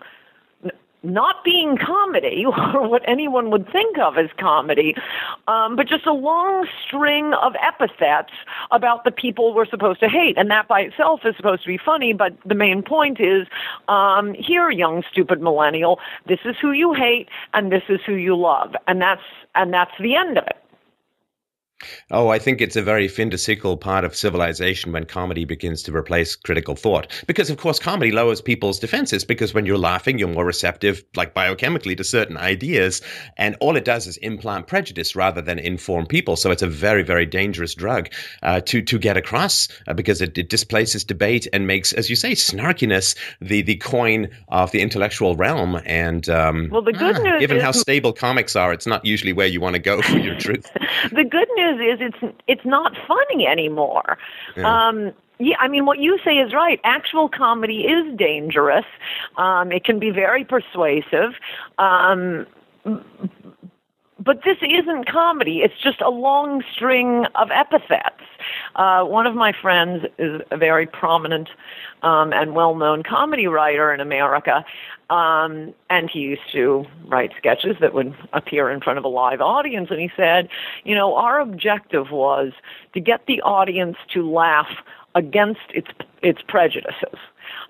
[1.03, 4.95] not being comedy or what anyone would think of as comedy,
[5.47, 8.31] um, but just a long string of epithets
[8.71, 10.37] about the people we're supposed to hate.
[10.37, 13.47] And that by itself is supposed to be funny, but the main point is
[13.87, 18.35] um, here, young, stupid millennial, this is who you hate and this is who you
[18.35, 18.75] love.
[18.87, 19.23] And that's,
[19.55, 20.60] and that's the end of it.
[22.11, 25.81] Oh, I think it's a very fin de siècle part of civilization when comedy begins
[25.83, 27.07] to replace critical thought.
[27.27, 31.33] Because, of course, comedy lowers people's defenses because when you're laughing, you're more receptive, like
[31.33, 33.01] biochemically, to certain ideas.
[33.37, 36.35] And all it does is implant prejudice rather than inform people.
[36.35, 38.09] So it's a very, very dangerous drug
[38.43, 42.15] uh, to, to get across uh, because it, it, displaces debate and makes, as you
[42.15, 45.81] say, snarkiness the, the coin of the intellectual realm.
[45.85, 49.05] And um, well, the good ah, news given is- how stable comics are, it's not
[49.05, 50.69] usually where you want to go for your truth.
[51.11, 54.17] the good news is is it's it's not funny anymore.
[54.55, 54.87] Yeah.
[54.87, 56.79] Um, yeah, I mean, what you say is right.
[56.83, 58.85] Actual comedy is dangerous.
[59.37, 61.33] Um, it can be very persuasive.
[61.79, 62.45] Um,
[64.23, 65.61] but this isn't comedy.
[65.61, 68.21] It's just a long string of epithets.
[68.75, 71.49] Uh, one of my friends is a very prominent
[72.03, 74.63] um, and well-known comedy writer in America,
[75.11, 79.41] um, and he used to write sketches that would appear in front of a live
[79.41, 79.89] audience.
[79.91, 80.47] And he said,
[80.85, 82.53] you know, our objective was
[82.93, 84.69] to get the audience to laugh
[85.13, 85.89] against its
[86.23, 87.19] its prejudices,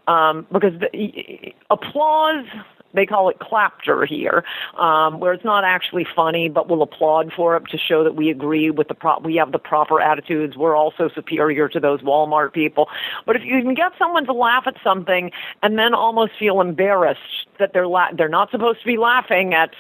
[0.07, 2.45] um, because the, applause
[2.93, 4.43] they call it clapter here,
[4.77, 8.29] um, where it's not actually funny, but we'll applaud for it to show that we
[8.29, 10.57] agree with the pro- we have the proper attitudes.
[10.57, 12.89] We're also superior to those Walmart people.
[13.25, 15.31] But if you can get someone to laugh at something
[15.63, 19.71] and then almost feel embarrassed that they're la- they're not supposed to be laughing at.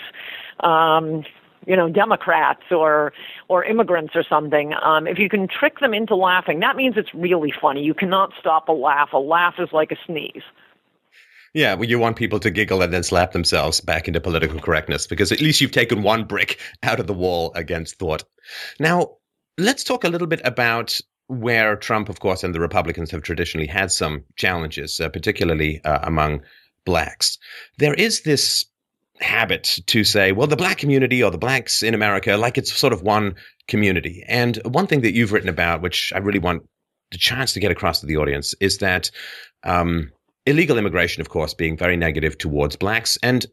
[0.61, 1.23] Um,
[1.67, 3.13] you know, Democrats or
[3.47, 4.73] or immigrants or something.
[4.81, 7.83] Um, if you can trick them into laughing, that means it's really funny.
[7.83, 9.13] You cannot stop a laugh.
[9.13, 10.41] A laugh is like a sneeze.
[11.53, 15.05] Yeah, well, you want people to giggle and then slap themselves back into political correctness
[15.05, 18.23] because at least you've taken one brick out of the wall against thought.
[18.79, 19.15] Now,
[19.57, 23.67] let's talk a little bit about where Trump, of course, and the Republicans have traditionally
[23.67, 26.41] had some challenges, uh, particularly uh, among
[26.85, 27.37] blacks.
[27.77, 28.65] There is this
[29.19, 32.91] habit to say, well, the black community or the blacks in America, like it's sort
[32.91, 33.35] of one
[33.67, 34.23] community.
[34.27, 36.63] And one thing that you've written about, which I really want
[37.11, 39.11] the chance to get across to the audience, is that
[39.63, 40.11] um,
[40.45, 43.45] illegal immigration, of course, being very negative towards blacks and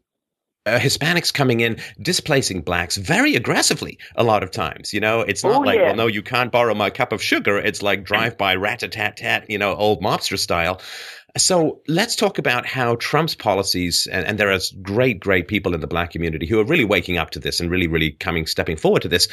[0.65, 4.93] uh, Hispanics coming in, displacing blacks very aggressively a lot of times.
[4.93, 5.85] You know, it's not oh, like, yeah.
[5.85, 7.57] well, no, you can't borrow my cup of sugar.
[7.57, 10.81] It's like drive by rat a tat tat, you know, old mobster style.
[11.37, 15.79] So let's talk about how Trump's policies, and, and, there are great, great people in
[15.79, 18.75] the black community who are really waking up to this and really, really coming, stepping
[18.75, 19.27] forward to this.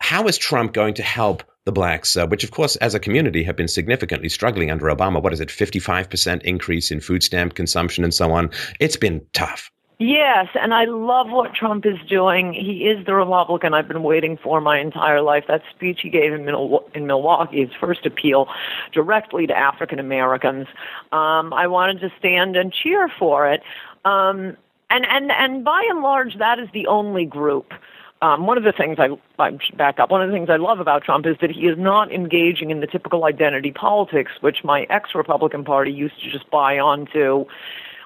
[0.00, 3.42] How is Trump going to help the blacks, uh, which, of course, as a community
[3.42, 5.22] have been significantly struggling under Obama?
[5.22, 8.50] What is it, 55% increase in food stamp consumption and so on?
[8.80, 9.70] It's been tough.
[9.98, 12.52] Yes, and I love what Trump is doing.
[12.52, 15.44] He is the Republican I've been waiting for my entire life.
[15.46, 16.48] That speech he gave in,
[16.94, 18.48] in Milwaukee, his first appeal
[18.92, 20.66] directly to African Americans,
[21.12, 23.62] um, I wanted to stand and cheer for it.
[24.04, 24.56] Um,
[24.90, 27.72] and, and, and by and large, that is the only group.
[28.24, 30.10] Um, one of the things I, I back up.
[30.10, 32.80] One of the things I love about Trump is that he is not engaging in
[32.80, 37.44] the typical identity politics, which my ex-Republican Party used to just buy onto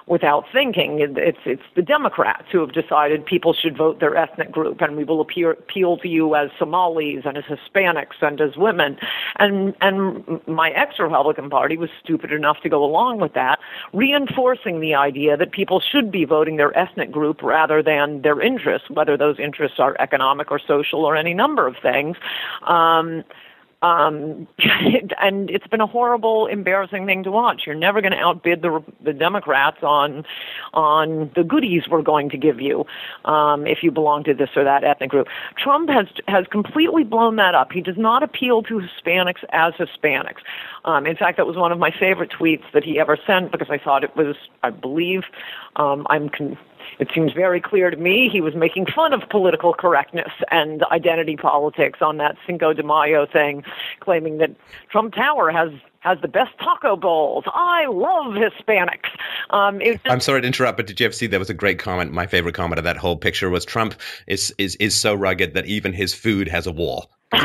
[0.09, 0.99] without thinking.
[0.99, 5.03] It's it's the Democrats who have decided people should vote their ethnic group, and we
[5.03, 8.97] will appear, appeal to you as Somalis and as Hispanics and as women.
[9.37, 13.59] And and my ex-Republican Party was stupid enough to go along with that,
[13.93, 18.89] reinforcing the idea that people should be voting their ethnic group rather than their interests,
[18.89, 22.17] whether those interests are economic or social or any number of things.
[22.67, 23.23] Um,
[23.81, 24.47] um,
[25.21, 27.63] and it's been a horrible, embarrassing thing to watch.
[27.65, 30.25] You're never going to outbid the the Democrats on
[30.73, 32.85] on the goodies we're going to give you
[33.25, 35.27] um, if you belong to this or that ethnic group.
[35.57, 37.71] Trump has has completely blown that up.
[37.71, 40.41] He does not appeal to Hispanics as Hispanics.
[40.85, 43.69] Um, in fact, that was one of my favorite tweets that he ever sent because
[43.69, 45.23] I thought it was, I believe,
[45.75, 46.29] um, I'm.
[46.29, 46.57] Con-
[46.97, 51.35] it seems very clear to me he was making fun of political correctness and identity
[51.35, 53.63] politics on that Cinco de Mayo thing,
[53.99, 54.51] claiming that
[54.89, 55.71] Trump Tower has
[56.01, 57.43] has the best taco bowls.
[57.47, 59.09] I love Hispanics.
[59.49, 61.77] Um, just, I'm sorry to interrupt, but did you ever see there was a great
[61.77, 62.13] comment?
[62.13, 63.95] My favorite comment of that whole picture was Trump
[64.27, 67.11] is is is so rugged that even his food has a wall.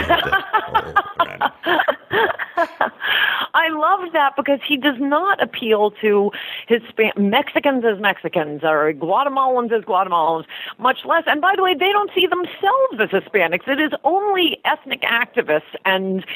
[3.65, 6.31] I love that because he does not appeal to
[6.69, 6.83] his
[7.17, 10.45] Mexicans as Mexicans or Guatemalans as Guatemalans,
[10.79, 11.25] much less.
[11.27, 13.67] And by the way, they don't see themselves as Hispanics.
[13.67, 16.27] It is only ethnic activists and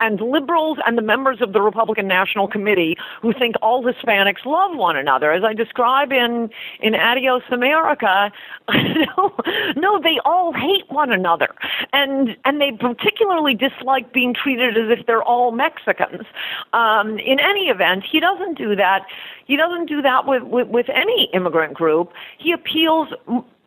[0.00, 4.74] and liberals and the members of the Republican National Committee who think all Hispanics love
[4.74, 6.48] one another, as I describe in
[6.80, 8.32] in Adios America.
[8.72, 9.34] no,
[9.76, 11.54] no, they all hate one another,
[11.92, 16.24] and and they particularly dislike being treated as if they're all Mexicans.
[16.78, 19.04] Um, in any event, he doesn't do that.
[19.46, 22.12] He doesn't do that with, with, with any immigrant group.
[22.38, 23.08] He appeals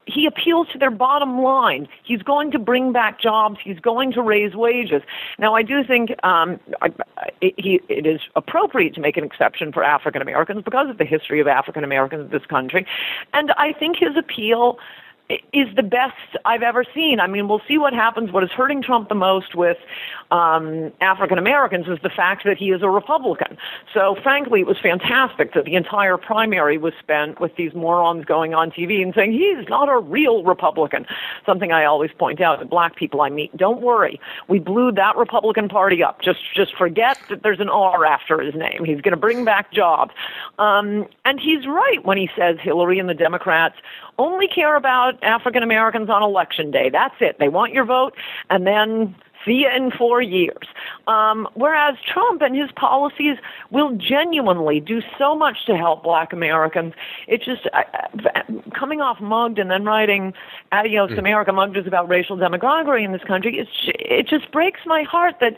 [0.08, 1.88] he appeals to their bottom line.
[2.04, 3.60] He's going to bring back jobs.
[3.64, 5.04] He's going to raise wages.
[5.38, 6.92] Now, I do think um, I,
[7.40, 11.40] he, it is appropriate to make an exception for African Americans because of the history
[11.40, 12.86] of African Americans in this country,
[13.34, 14.80] and I think his appeal
[15.54, 16.16] is the best
[16.46, 17.20] I've ever seen.
[17.20, 18.32] I mean, we'll see what happens.
[18.32, 19.78] What is hurting Trump the most with
[20.32, 23.58] um, African Americans is the fact that he is a Republican.
[23.94, 28.54] So, frankly, it was fantastic that the entire primary was spent with these morons going
[28.54, 31.06] on TV and saying he's not a real Republican.
[31.46, 33.56] Something I always point out to black people I meet.
[33.56, 36.22] Don't worry, we blew that Republican Party up.
[36.22, 38.84] Just just forget that there's an R after his name.
[38.86, 40.14] He's going to bring back jobs.
[40.60, 43.76] Um, and he's right when he says Hillary and the Democrats
[44.20, 46.90] only care about African Americans on election day.
[46.90, 47.38] That's it.
[47.40, 48.14] They want your vote,
[48.50, 50.68] and then see you in four years.
[51.08, 53.38] Um, whereas Trump and his policies
[53.70, 56.94] will genuinely do so much to help black Americans.
[57.28, 57.84] It's just, uh,
[58.74, 60.34] coming off Mugged and then writing
[60.72, 61.18] Adios mm.
[61.18, 65.36] America, Mugged is about racial demagoguery in this country, it's, it just breaks my heart
[65.42, 65.58] that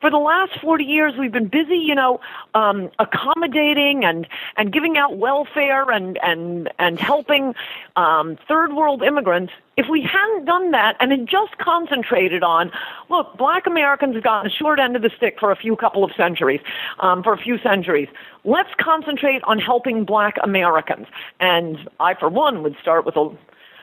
[0.00, 2.20] for the last 40 years we've been busy you know
[2.54, 7.54] um, accommodating and and giving out welfare and and and helping
[7.96, 9.52] um, third world immigrants.
[9.76, 12.70] If we hadn't done that and had just concentrated on
[13.10, 16.04] look black americans have gotten the short end of the stick for a few couple
[16.04, 16.60] of centuries
[17.00, 18.08] um, for a few centuries.
[18.44, 21.06] Let's concentrate on helping black americans.
[21.40, 23.30] And i for one would start with a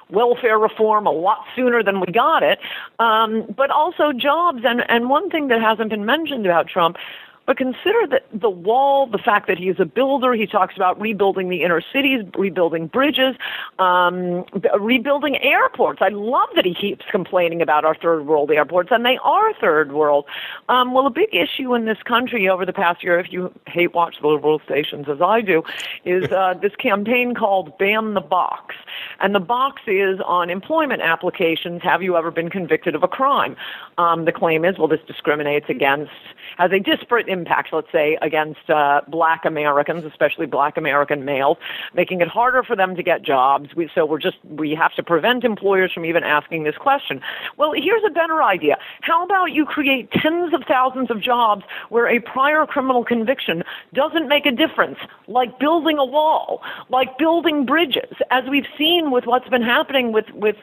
[0.10, 2.60] welfare reform a lot sooner than we got it,
[3.00, 4.64] um, but also jobs.
[4.66, 6.98] And, and one thing that hasn't been mentioned about Trump
[7.46, 11.50] but consider that the wall, the fact that he's a builder, he talks about rebuilding
[11.50, 13.36] the inner cities, rebuilding bridges,
[13.80, 14.46] um,
[14.80, 16.02] rebuilding airports.
[16.02, 19.92] I love that he keeps complaining about our third world airports, and they are third
[19.92, 20.26] world.
[20.70, 23.94] Um, well, a big issue in this country over the past year, if you hate
[23.94, 25.64] watch the liberal stations as I do,
[26.04, 28.76] is uh, this campaign called Ban the Box.
[29.20, 33.56] And the box is on employment applications have you ever been convicted of a crime?
[33.98, 36.12] Um, the claim is, well, this discriminates against,
[36.58, 41.58] has a disparate impact, let's say, against uh, black Americans, especially black American males,
[41.94, 43.68] making it harder for them to get jobs.
[43.78, 47.16] We, so we're just, we have to prevent employers from even asking this question.
[47.58, 48.76] Well, here's a better idea.
[49.10, 51.64] How about you create tens of thousands of jobs
[51.94, 53.64] where a prior criminal conviction
[53.94, 59.26] doesn't make a difference, like building a wall, like building bridges, as we've seen with
[59.26, 60.58] what's been happening with, with,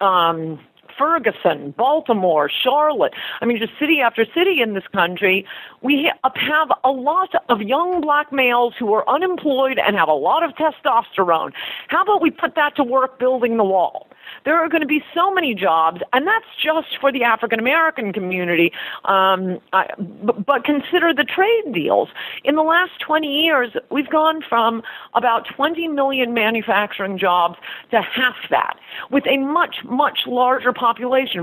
[0.00, 0.58] um,
[0.98, 3.14] Ferguson, Baltimore, Charlotte.
[3.40, 5.46] I mean, just city after city in this country,
[5.82, 10.42] we have a lot of young black males who are unemployed and have a lot
[10.42, 11.52] of testosterone.
[11.88, 14.08] How about we put that to work building the wall?
[14.44, 18.12] There are going to be so many jobs, and that's just for the African American
[18.12, 18.72] community.
[19.04, 22.08] Um, I, but, consider the trade deals.
[22.44, 24.82] In the last 20 years, we've gone from
[25.14, 27.56] about 20 million manufacturing jobs
[27.90, 28.78] to half that,
[29.10, 30.87] with a much, much larger population.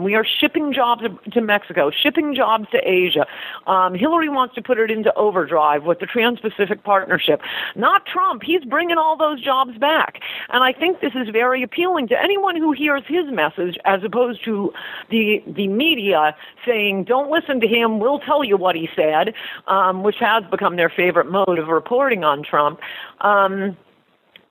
[0.01, 3.27] We are shipping jobs to Mexico, shipping jobs to Asia.
[3.67, 7.41] Um, Hillary wants to put it into overdrive with the Trans Pacific Partnership.
[7.75, 8.41] Not Trump.
[8.43, 10.19] He's bringing all those jobs back.
[10.49, 14.43] And I think this is very appealing to anyone who hears his message as opposed
[14.45, 14.73] to
[15.09, 16.35] the the media
[16.65, 17.99] saying, "Don't listen to him.
[17.99, 19.33] We'll tell you what he said,"
[19.67, 22.79] um, which has become their favorite mode of reporting on Trump.
[23.21, 23.77] Um,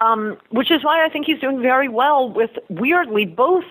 [0.01, 3.65] um, which is why I think he's doing very well with weirdly both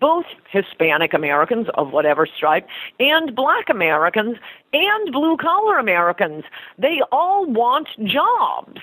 [0.00, 2.66] both Hispanic Americans of whatever stripe
[3.00, 4.36] and black Americans
[4.72, 6.44] and blue collar Americans.
[6.78, 8.80] They all want jobs.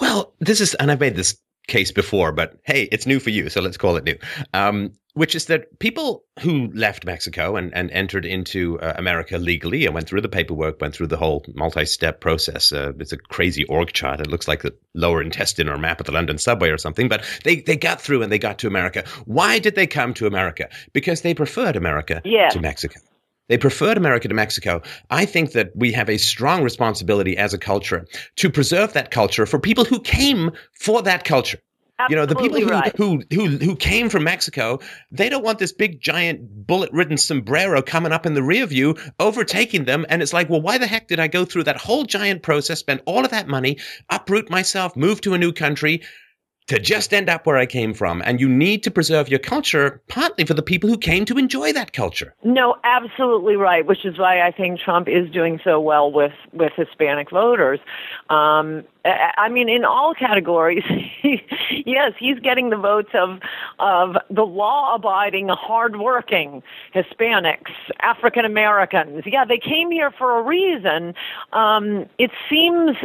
[0.00, 1.36] Well, this is, and I've made this
[1.68, 4.16] case before, but hey, it's new for you, so let's call it new.
[4.54, 9.84] Um, which is that people who left Mexico and, and entered into uh, America legally
[9.84, 12.72] and went through the paperwork, went through the whole multi step process.
[12.72, 14.20] Uh, it's a crazy org chart.
[14.20, 17.24] It looks like the lower intestine or map of the London subway or something, but
[17.44, 19.04] they, they got through and they got to America.
[19.26, 20.68] Why did they come to America?
[20.92, 22.48] Because they preferred America yeah.
[22.50, 23.00] to Mexico.
[23.48, 24.80] They preferred America to Mexico.
[25.10, 28.06] I think that we have a strong responsibility as a culture
[28.36, 31.58] to preserve that culture for people who came for that culture.
[32.02, 32.96] Absolutely you know, the people who, right.
[32.96, 34.80] who who who came from Mexico,
[35.10, 39.84] they don't want this big giant bullet-ridden sombrero coming up in the rear view, overtaking
[39.84, 40.04] them.
[40.08, 42.80] And it's like, well, why the heck did I go through that whole giant process,
[42.80, 43.78] spend all of that money,
[44.10, 46.02] uproot myself, move to a new country,
[46.66, 48.22] to just end up where I came from.
[48.24, 51.72] And you need to preserve your culture partly for the people who came to enjoy
[51.72, 52.34] that culture.
[52.44, 56.72] No, absolutely right, which is why I think Trump is doing so well with, with
[56.76, 57.80] Hispanic voters.
[58.30, 60.84] Um, I mean, in all categories,
[61.22, 63.40] yes, he's getting the votes of
[63.80, 66.62] of the law-abiding, hardworking
[66.94, 69.24] Hispanics, African Americans.
[69.26, 71.14] Yeah, they came here for a reason.
[71.52, 72.96] Um, it seems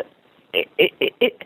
[0.53, 1.43] it, it, it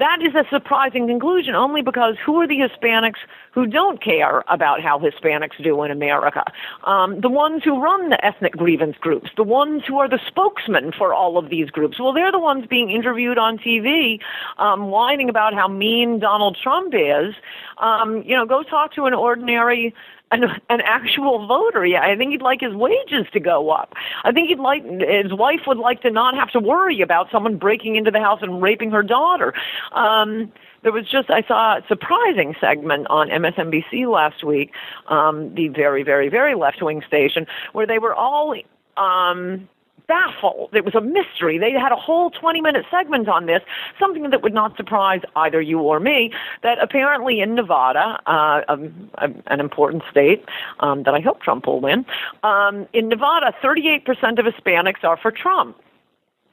[0.00, 3.18] that is a surprising conclusion only because who are the Hispanics
[3.52, 6.44] who don't care about how Hispanics do in America?
[6.84, 10.92] Um, the ones who run the ethnic grievance groups, the ones who are the spokesmen
[10.96, 12.00] for all of these groups.
[12.00, 14.20] Well, they're the ones being interviewed on TV,
[14.58, 17.34] um, whining about how mean Donald Trump is.
[17.78, 19.94] Um, you know, go talk to an ordinary
[20.30, 21.84] an, an actual voter.
[21.84, 23.94] Yeah, I think he'd like his wages to go up.
[24.24, 27.56] I think he'd like his wife would like to not have to worry about someone
[27.56, 29.54] breaking into the house and raping her daughter.
[29.92, 30.52] Um,
[30.82, 34.72] there was just I saw a surprising segment on MSNBC last week,
[35.08, 38.54] um, the very very very left wing station, where they were all
[38.96, 39.68] um,
[40.10, 40.70] baffled.
[40.74, 41.56] It was a mystery.
[41.56, 43.62] They had a whole 20 minute segment on this,
[43.98, 46.32] something that would not surprise either you or me,
[46.64, 49.08] that apparently in Nevada, uh, um,
[49.46, 50.44] an important state
[50.80, 52.04] um, that I hope Trump will win,
[52.42, 54.04] um, in Nevada, 38%
[54.40, 55.76] of Hispanics are for Trump.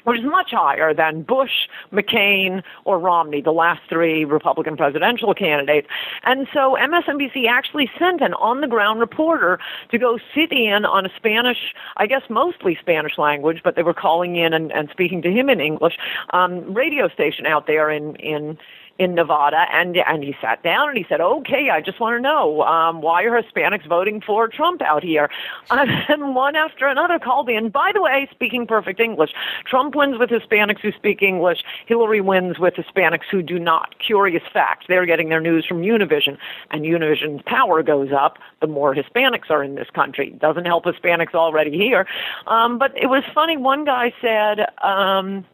[0.07, 5.87] Which is much higher than Bush, McCain, or Romney, the last three Republican presidential candidates.
[6.23, 9.59] And so MSNBC actually sent an on the ground reporter
[9.91, 13.93] to go sit in on a Spanish, I guess mostly Spanish language, but they were
[13.93, 15.97] calling in and, and speaking to him in English,
[16.31, 18.57] um, radio station out there in, in
[18.99, 22.21] in Nevada, and and he sat down and he said, "Okay, I just want to
[22.21, 25.29] know um, why are Hispanics voting for Trump out here?"
[25.71, 27.69] and then one after another called in.
[27.69, 29.31] By the way, speaking perfect English,
[29.65, 31.63] Trump wins with Hispanics who speak English.
[31.85, 33.97] Hillary wins with Hispanics who do not.
[33.99, 36.37] Curious fact: they're getting their news from Univision,
[36.71, 40.31] and Univision's power goes up the more Hispanics are in this country.
[40.31, 42.07] Doesn't help Hispanics already here,
[42.47, 43.57] um, but it was funny.
[43.57, 44.67] One guy said.
[44.83, 45.45] Um,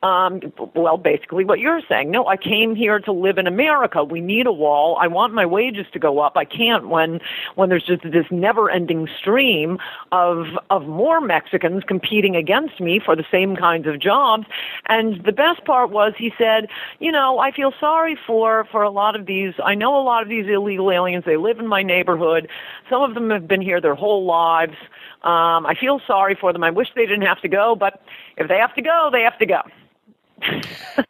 [0.00, 0.40] um,
[0.76, 2.12] well, basically what you're saying.
[2.12, 4.04] No, I came here to live in America.
[4.04, 4.96] We need a wall.
[5.00, 6.36] I want my wages to go up.
[6.36, 7.20] I can't when
[7.56, 9.78] when there's just this never-ending stream
[10.12, 14.46] of of more Mexicans competing against me for the same kinds of jobs.
[14.86, 16.68] And the best part was he said,
[17.00, 19.54] you know, I feel sorry for for a lot of these.
[19.64, 21.24] I know a lot of these illegal aliens.
[21.26, 22.48] They live in my neighborhood.
[22.88, 24.76] Some of them have been here their whole lives.
[25.24, 26.62] Um, I feel sorry for them.
[26.62, 28.00] I wish they didn't have to go, but
[28.36, 29.62] if they have to go, they have to go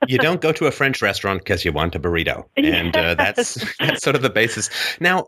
[0.06, 3.54] you don't go to a French restaurant because you want a burrito, and uh, that's
[3.80, 4.70] that's sort of the basis.
[5.00, 5.26] Now,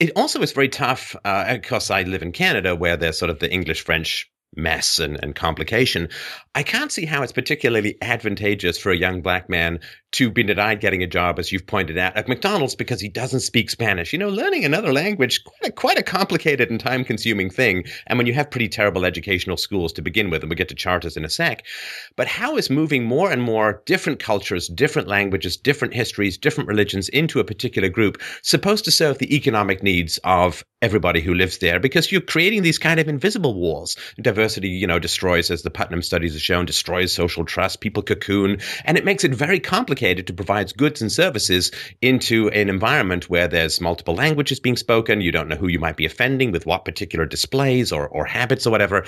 [0.00, 3.38] it also is very tough uh, because I live in Canada, where there's sort of
[3.38, 6.08] the English French mess and, and complication.
[6.54, 9.80] I can't see how it's particularly advantageous for a young black man
[10.12, 13.40] to be denied getting a job, as you've pointed out, at McDonald's because he doesn't
[13.40, 14.12] speak Spanish.
[14.12, 17.84] You know, learning another language quite a, quite a complicated and time consuming thing.
[18.06, 20.74] And when you have pretty terrible educational schools to begin with, and we get to
[20.76, 21.66] charters in a sec.
[22.14, 27.08] But how is moving more and more different cultures, different languages, different histories, different religions
[27.08, 31.80] into a particular group supposed to serve the economic needs of everybody who lives there?
[31.80, 33.96] Because you're creating these kind of invisible walls.
[34.20, 37.80] Diversity, you know, destroys, as the Putnam studies have shown, destroys social trust.
[37.80, 41.72] People cocoon, and it makes it very complicated to provide goods and services
[42.02, 45.22] into an environment where there's multiple languages being spoken.
[45.22, 48.66] You don't know who you might be offending with what particular displays or, or habits
[48.66, 49.04] or whatever.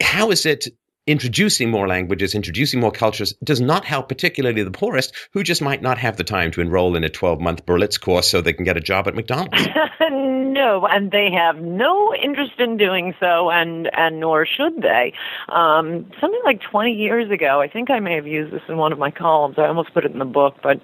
[0.00, 0.68] How is it
[1.06, 5.82] introducing more languages, introducing more cultures does not help particularly the poorest who just might
[5.82, 8.64] not have the time to enroll in a 12 month Berlitz course so they can
[8.64, 9.68] get a job at McDonald's.
[10.00, 15.12] no, and they have no interest in doing so, and, and nor should they.
[15.48, 18.92] Um, something like 20 years ago, I think I may have used this in one
[18.92, 19.56] of my columns.
[19.58, 20.80] I almost put it in the book, but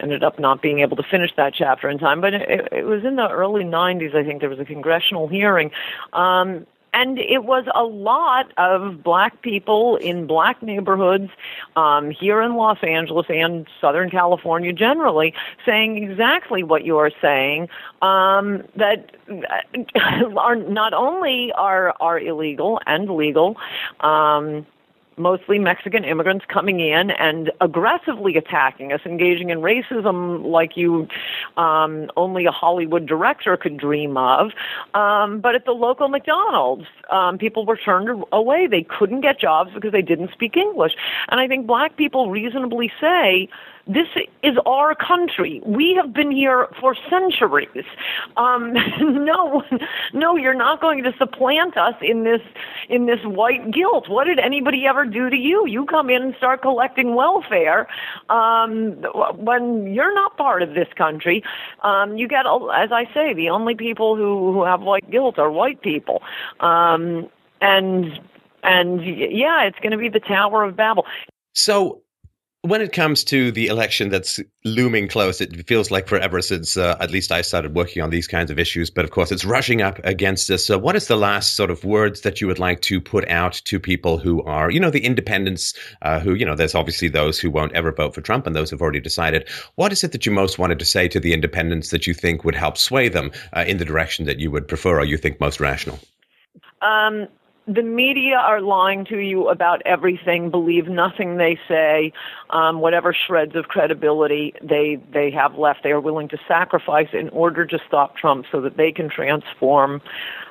[0.00, 2.20] ended up not being able to finish that chapter in time.
[2.20, 5.70] But it, it was in the early 90s, I think there was a congressional hearing.
[6.12, 11.30] Um, and it was a lot of black people in black neighborhoods
[11.76, 15.34] um, here in Los Angeles and Southern California generally
[15.66, 17.68] saying exactly what you're saying
[18.00, 19.10] um, that
[20.36, 23.56] are not only are are illegal and legal.
[24.00, 24.66] Um,
[25.16, 31.08] mostly Mexican immigrants coming in and aggressively attacking us, engaging in racism like you
[31.56, 34.52] um, only a Hollywood director could dream of.
[34.94, 38.66] Um, but at the local McDonald's, um, people were turned away.
[38.66, 40.92] They couldn't get jobs because they didn't speak English.
[41.28, 43.48] And I think black people reasonably say,
[43.86, 44.08] this
[44.42, 45.60] is our country.
[45.64, 47.84] We have been here for centuries.
[48.36, 49.62] Um, no,
[50.14, 52.40] no, you're not going to supplant us in this
[52.88, 54.08] in this white guilt.
[54.08, 55.66] What did anybody ever do to you?
[55.66, 57.86] You come in and start collecting welfare
[58.30, 58.92] um,
[59.36, 61.42] when you're not part of this country.
[61.82, 65.50] Um, you get, as I say, the only people who who have white guilt are
[65.50, 66.22] white people,
[66.60, 67.28] um,
[67.60, 68.18] and
[68.62, 71.04] and yeah, it's going to be the Tower of Babel.
[71.52, 72.00] So
[72.64, 76.96] when it comes to the election that's looming close, it feels like forever since uh,
[76.98, 78.88] at least I started working on these kinds of issues.
[78.88, 80.64] But of course, it's rushing up against us.
[80.64, 83.60] So, what is the last sort of words that you would like to put out
[83.66, 87.38] to people who are, you know, the independents, uh, who, you know, there's obviously those
[87.38, 89.46] who won't ever vote for Trump and those who've already decided.
[89.74, 92.44] What is it that you most wanted to say to the independents that you think
[92.44, 95.38] would help sway them uh, in the direction that you would prefer or you think
[95.38, 95.98] most rational?
[96.80, 97.28] Um,
[97.66, 100.50] the media are lying to you about everything.
[100.50, 102.12] Believe nothing they say.
[102.54, 107.28] Um, whatever shreds of credibility they they have left, they are willing to sacrifice in
[107.30, 110.00] order to stop Trump, so that they can transform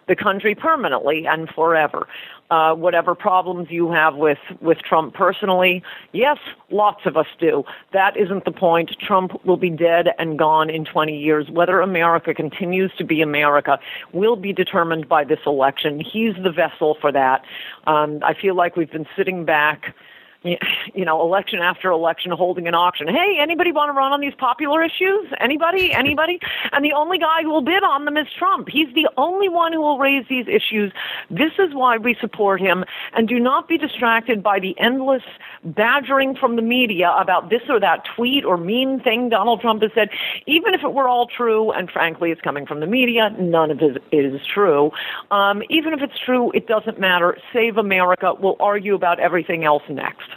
[0.07, 2.07] the country permanently and forever.
[2.51, 5.81] Uh, whatever problems you have with, with Trump personally,
[6.11, 6.37] yes,
[6.69, 7.63] lots of us do.
[7.93, 8.95] That isn't the point.
[8.99, 11.49] Trump will be dead and gone in 20 years.
[11.49, 13.79] Whether America continues to be America
[14.11, 15.99] will be determined by this election.
[15.99, 17.43] He's the vessel for that.
[17.87, 19.95] Um, I feel like we've been sitting back
[20.93, 23.07] you know, election after election holding an auction.
[23.07, 25.27] Hey, anybody want to run on these popular issues?
[25.39, 25.93] Anybody?
[25.93, 26.39] Anybody?
[26.71, 28.67] and the only guy who will bid on them is Trump.
[28.67, 30.91] He's the only one who will raise these issues.
[31.29, 32.83] This is why we support him.
[33.13, 35.23] And do not be distracted by the endless
[35.63, 39.91] badgering from the media about this or that tweet or mean thing Donald Trump has
[39.93, 40.09] said.
[40.47, 43.81] Even if it were all true, and frankly, it's coming from the media, none of
[43.81, 44.91] it is true.
[45.31, 47.37] Um, even if it's true, it doesn't matter.
[47.53, 48.33] Save America.
[48.37, 50.32] We'll argue about everything else next.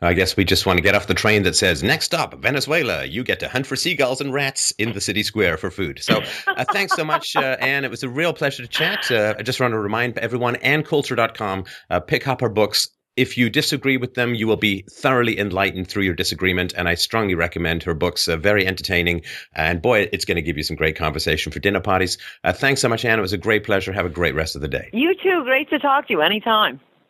[0.00, 3.04] I guess we just want to get off the train that says, next stop, Venezuela.
[3.04, 5.98] You get to hunt for seagulls and rats in the city square for food.
[6.02, 7.84] So uh, thanks so much, uh, Ann.
[7.84, 9.10] It was a real pleasure to chat.
[9.10, 12.88] Uh, I just want to remind everyone, AnnCoulter.com, uh, pick up her books.
[13.16, 16.74] If you disagree with them, you will be thoroughly enlightened through your disagreement.
[16.76, 18.28] And I strongly recommend her books.
[18.28, 19.22] Uh, very entertaining.
[19.54, 22.18] And boy, it's going to give you some great conversation for dinner parties.
[22.44, 23.18] Uh, thanks so much, Ann.
[23.18, 23.92] It was a great pleasure.
[23.92, 24.90] Have a great rest of the day.
[24.92, 25.44] You too.
[25.44, 26.78] Great to talk to you anytime.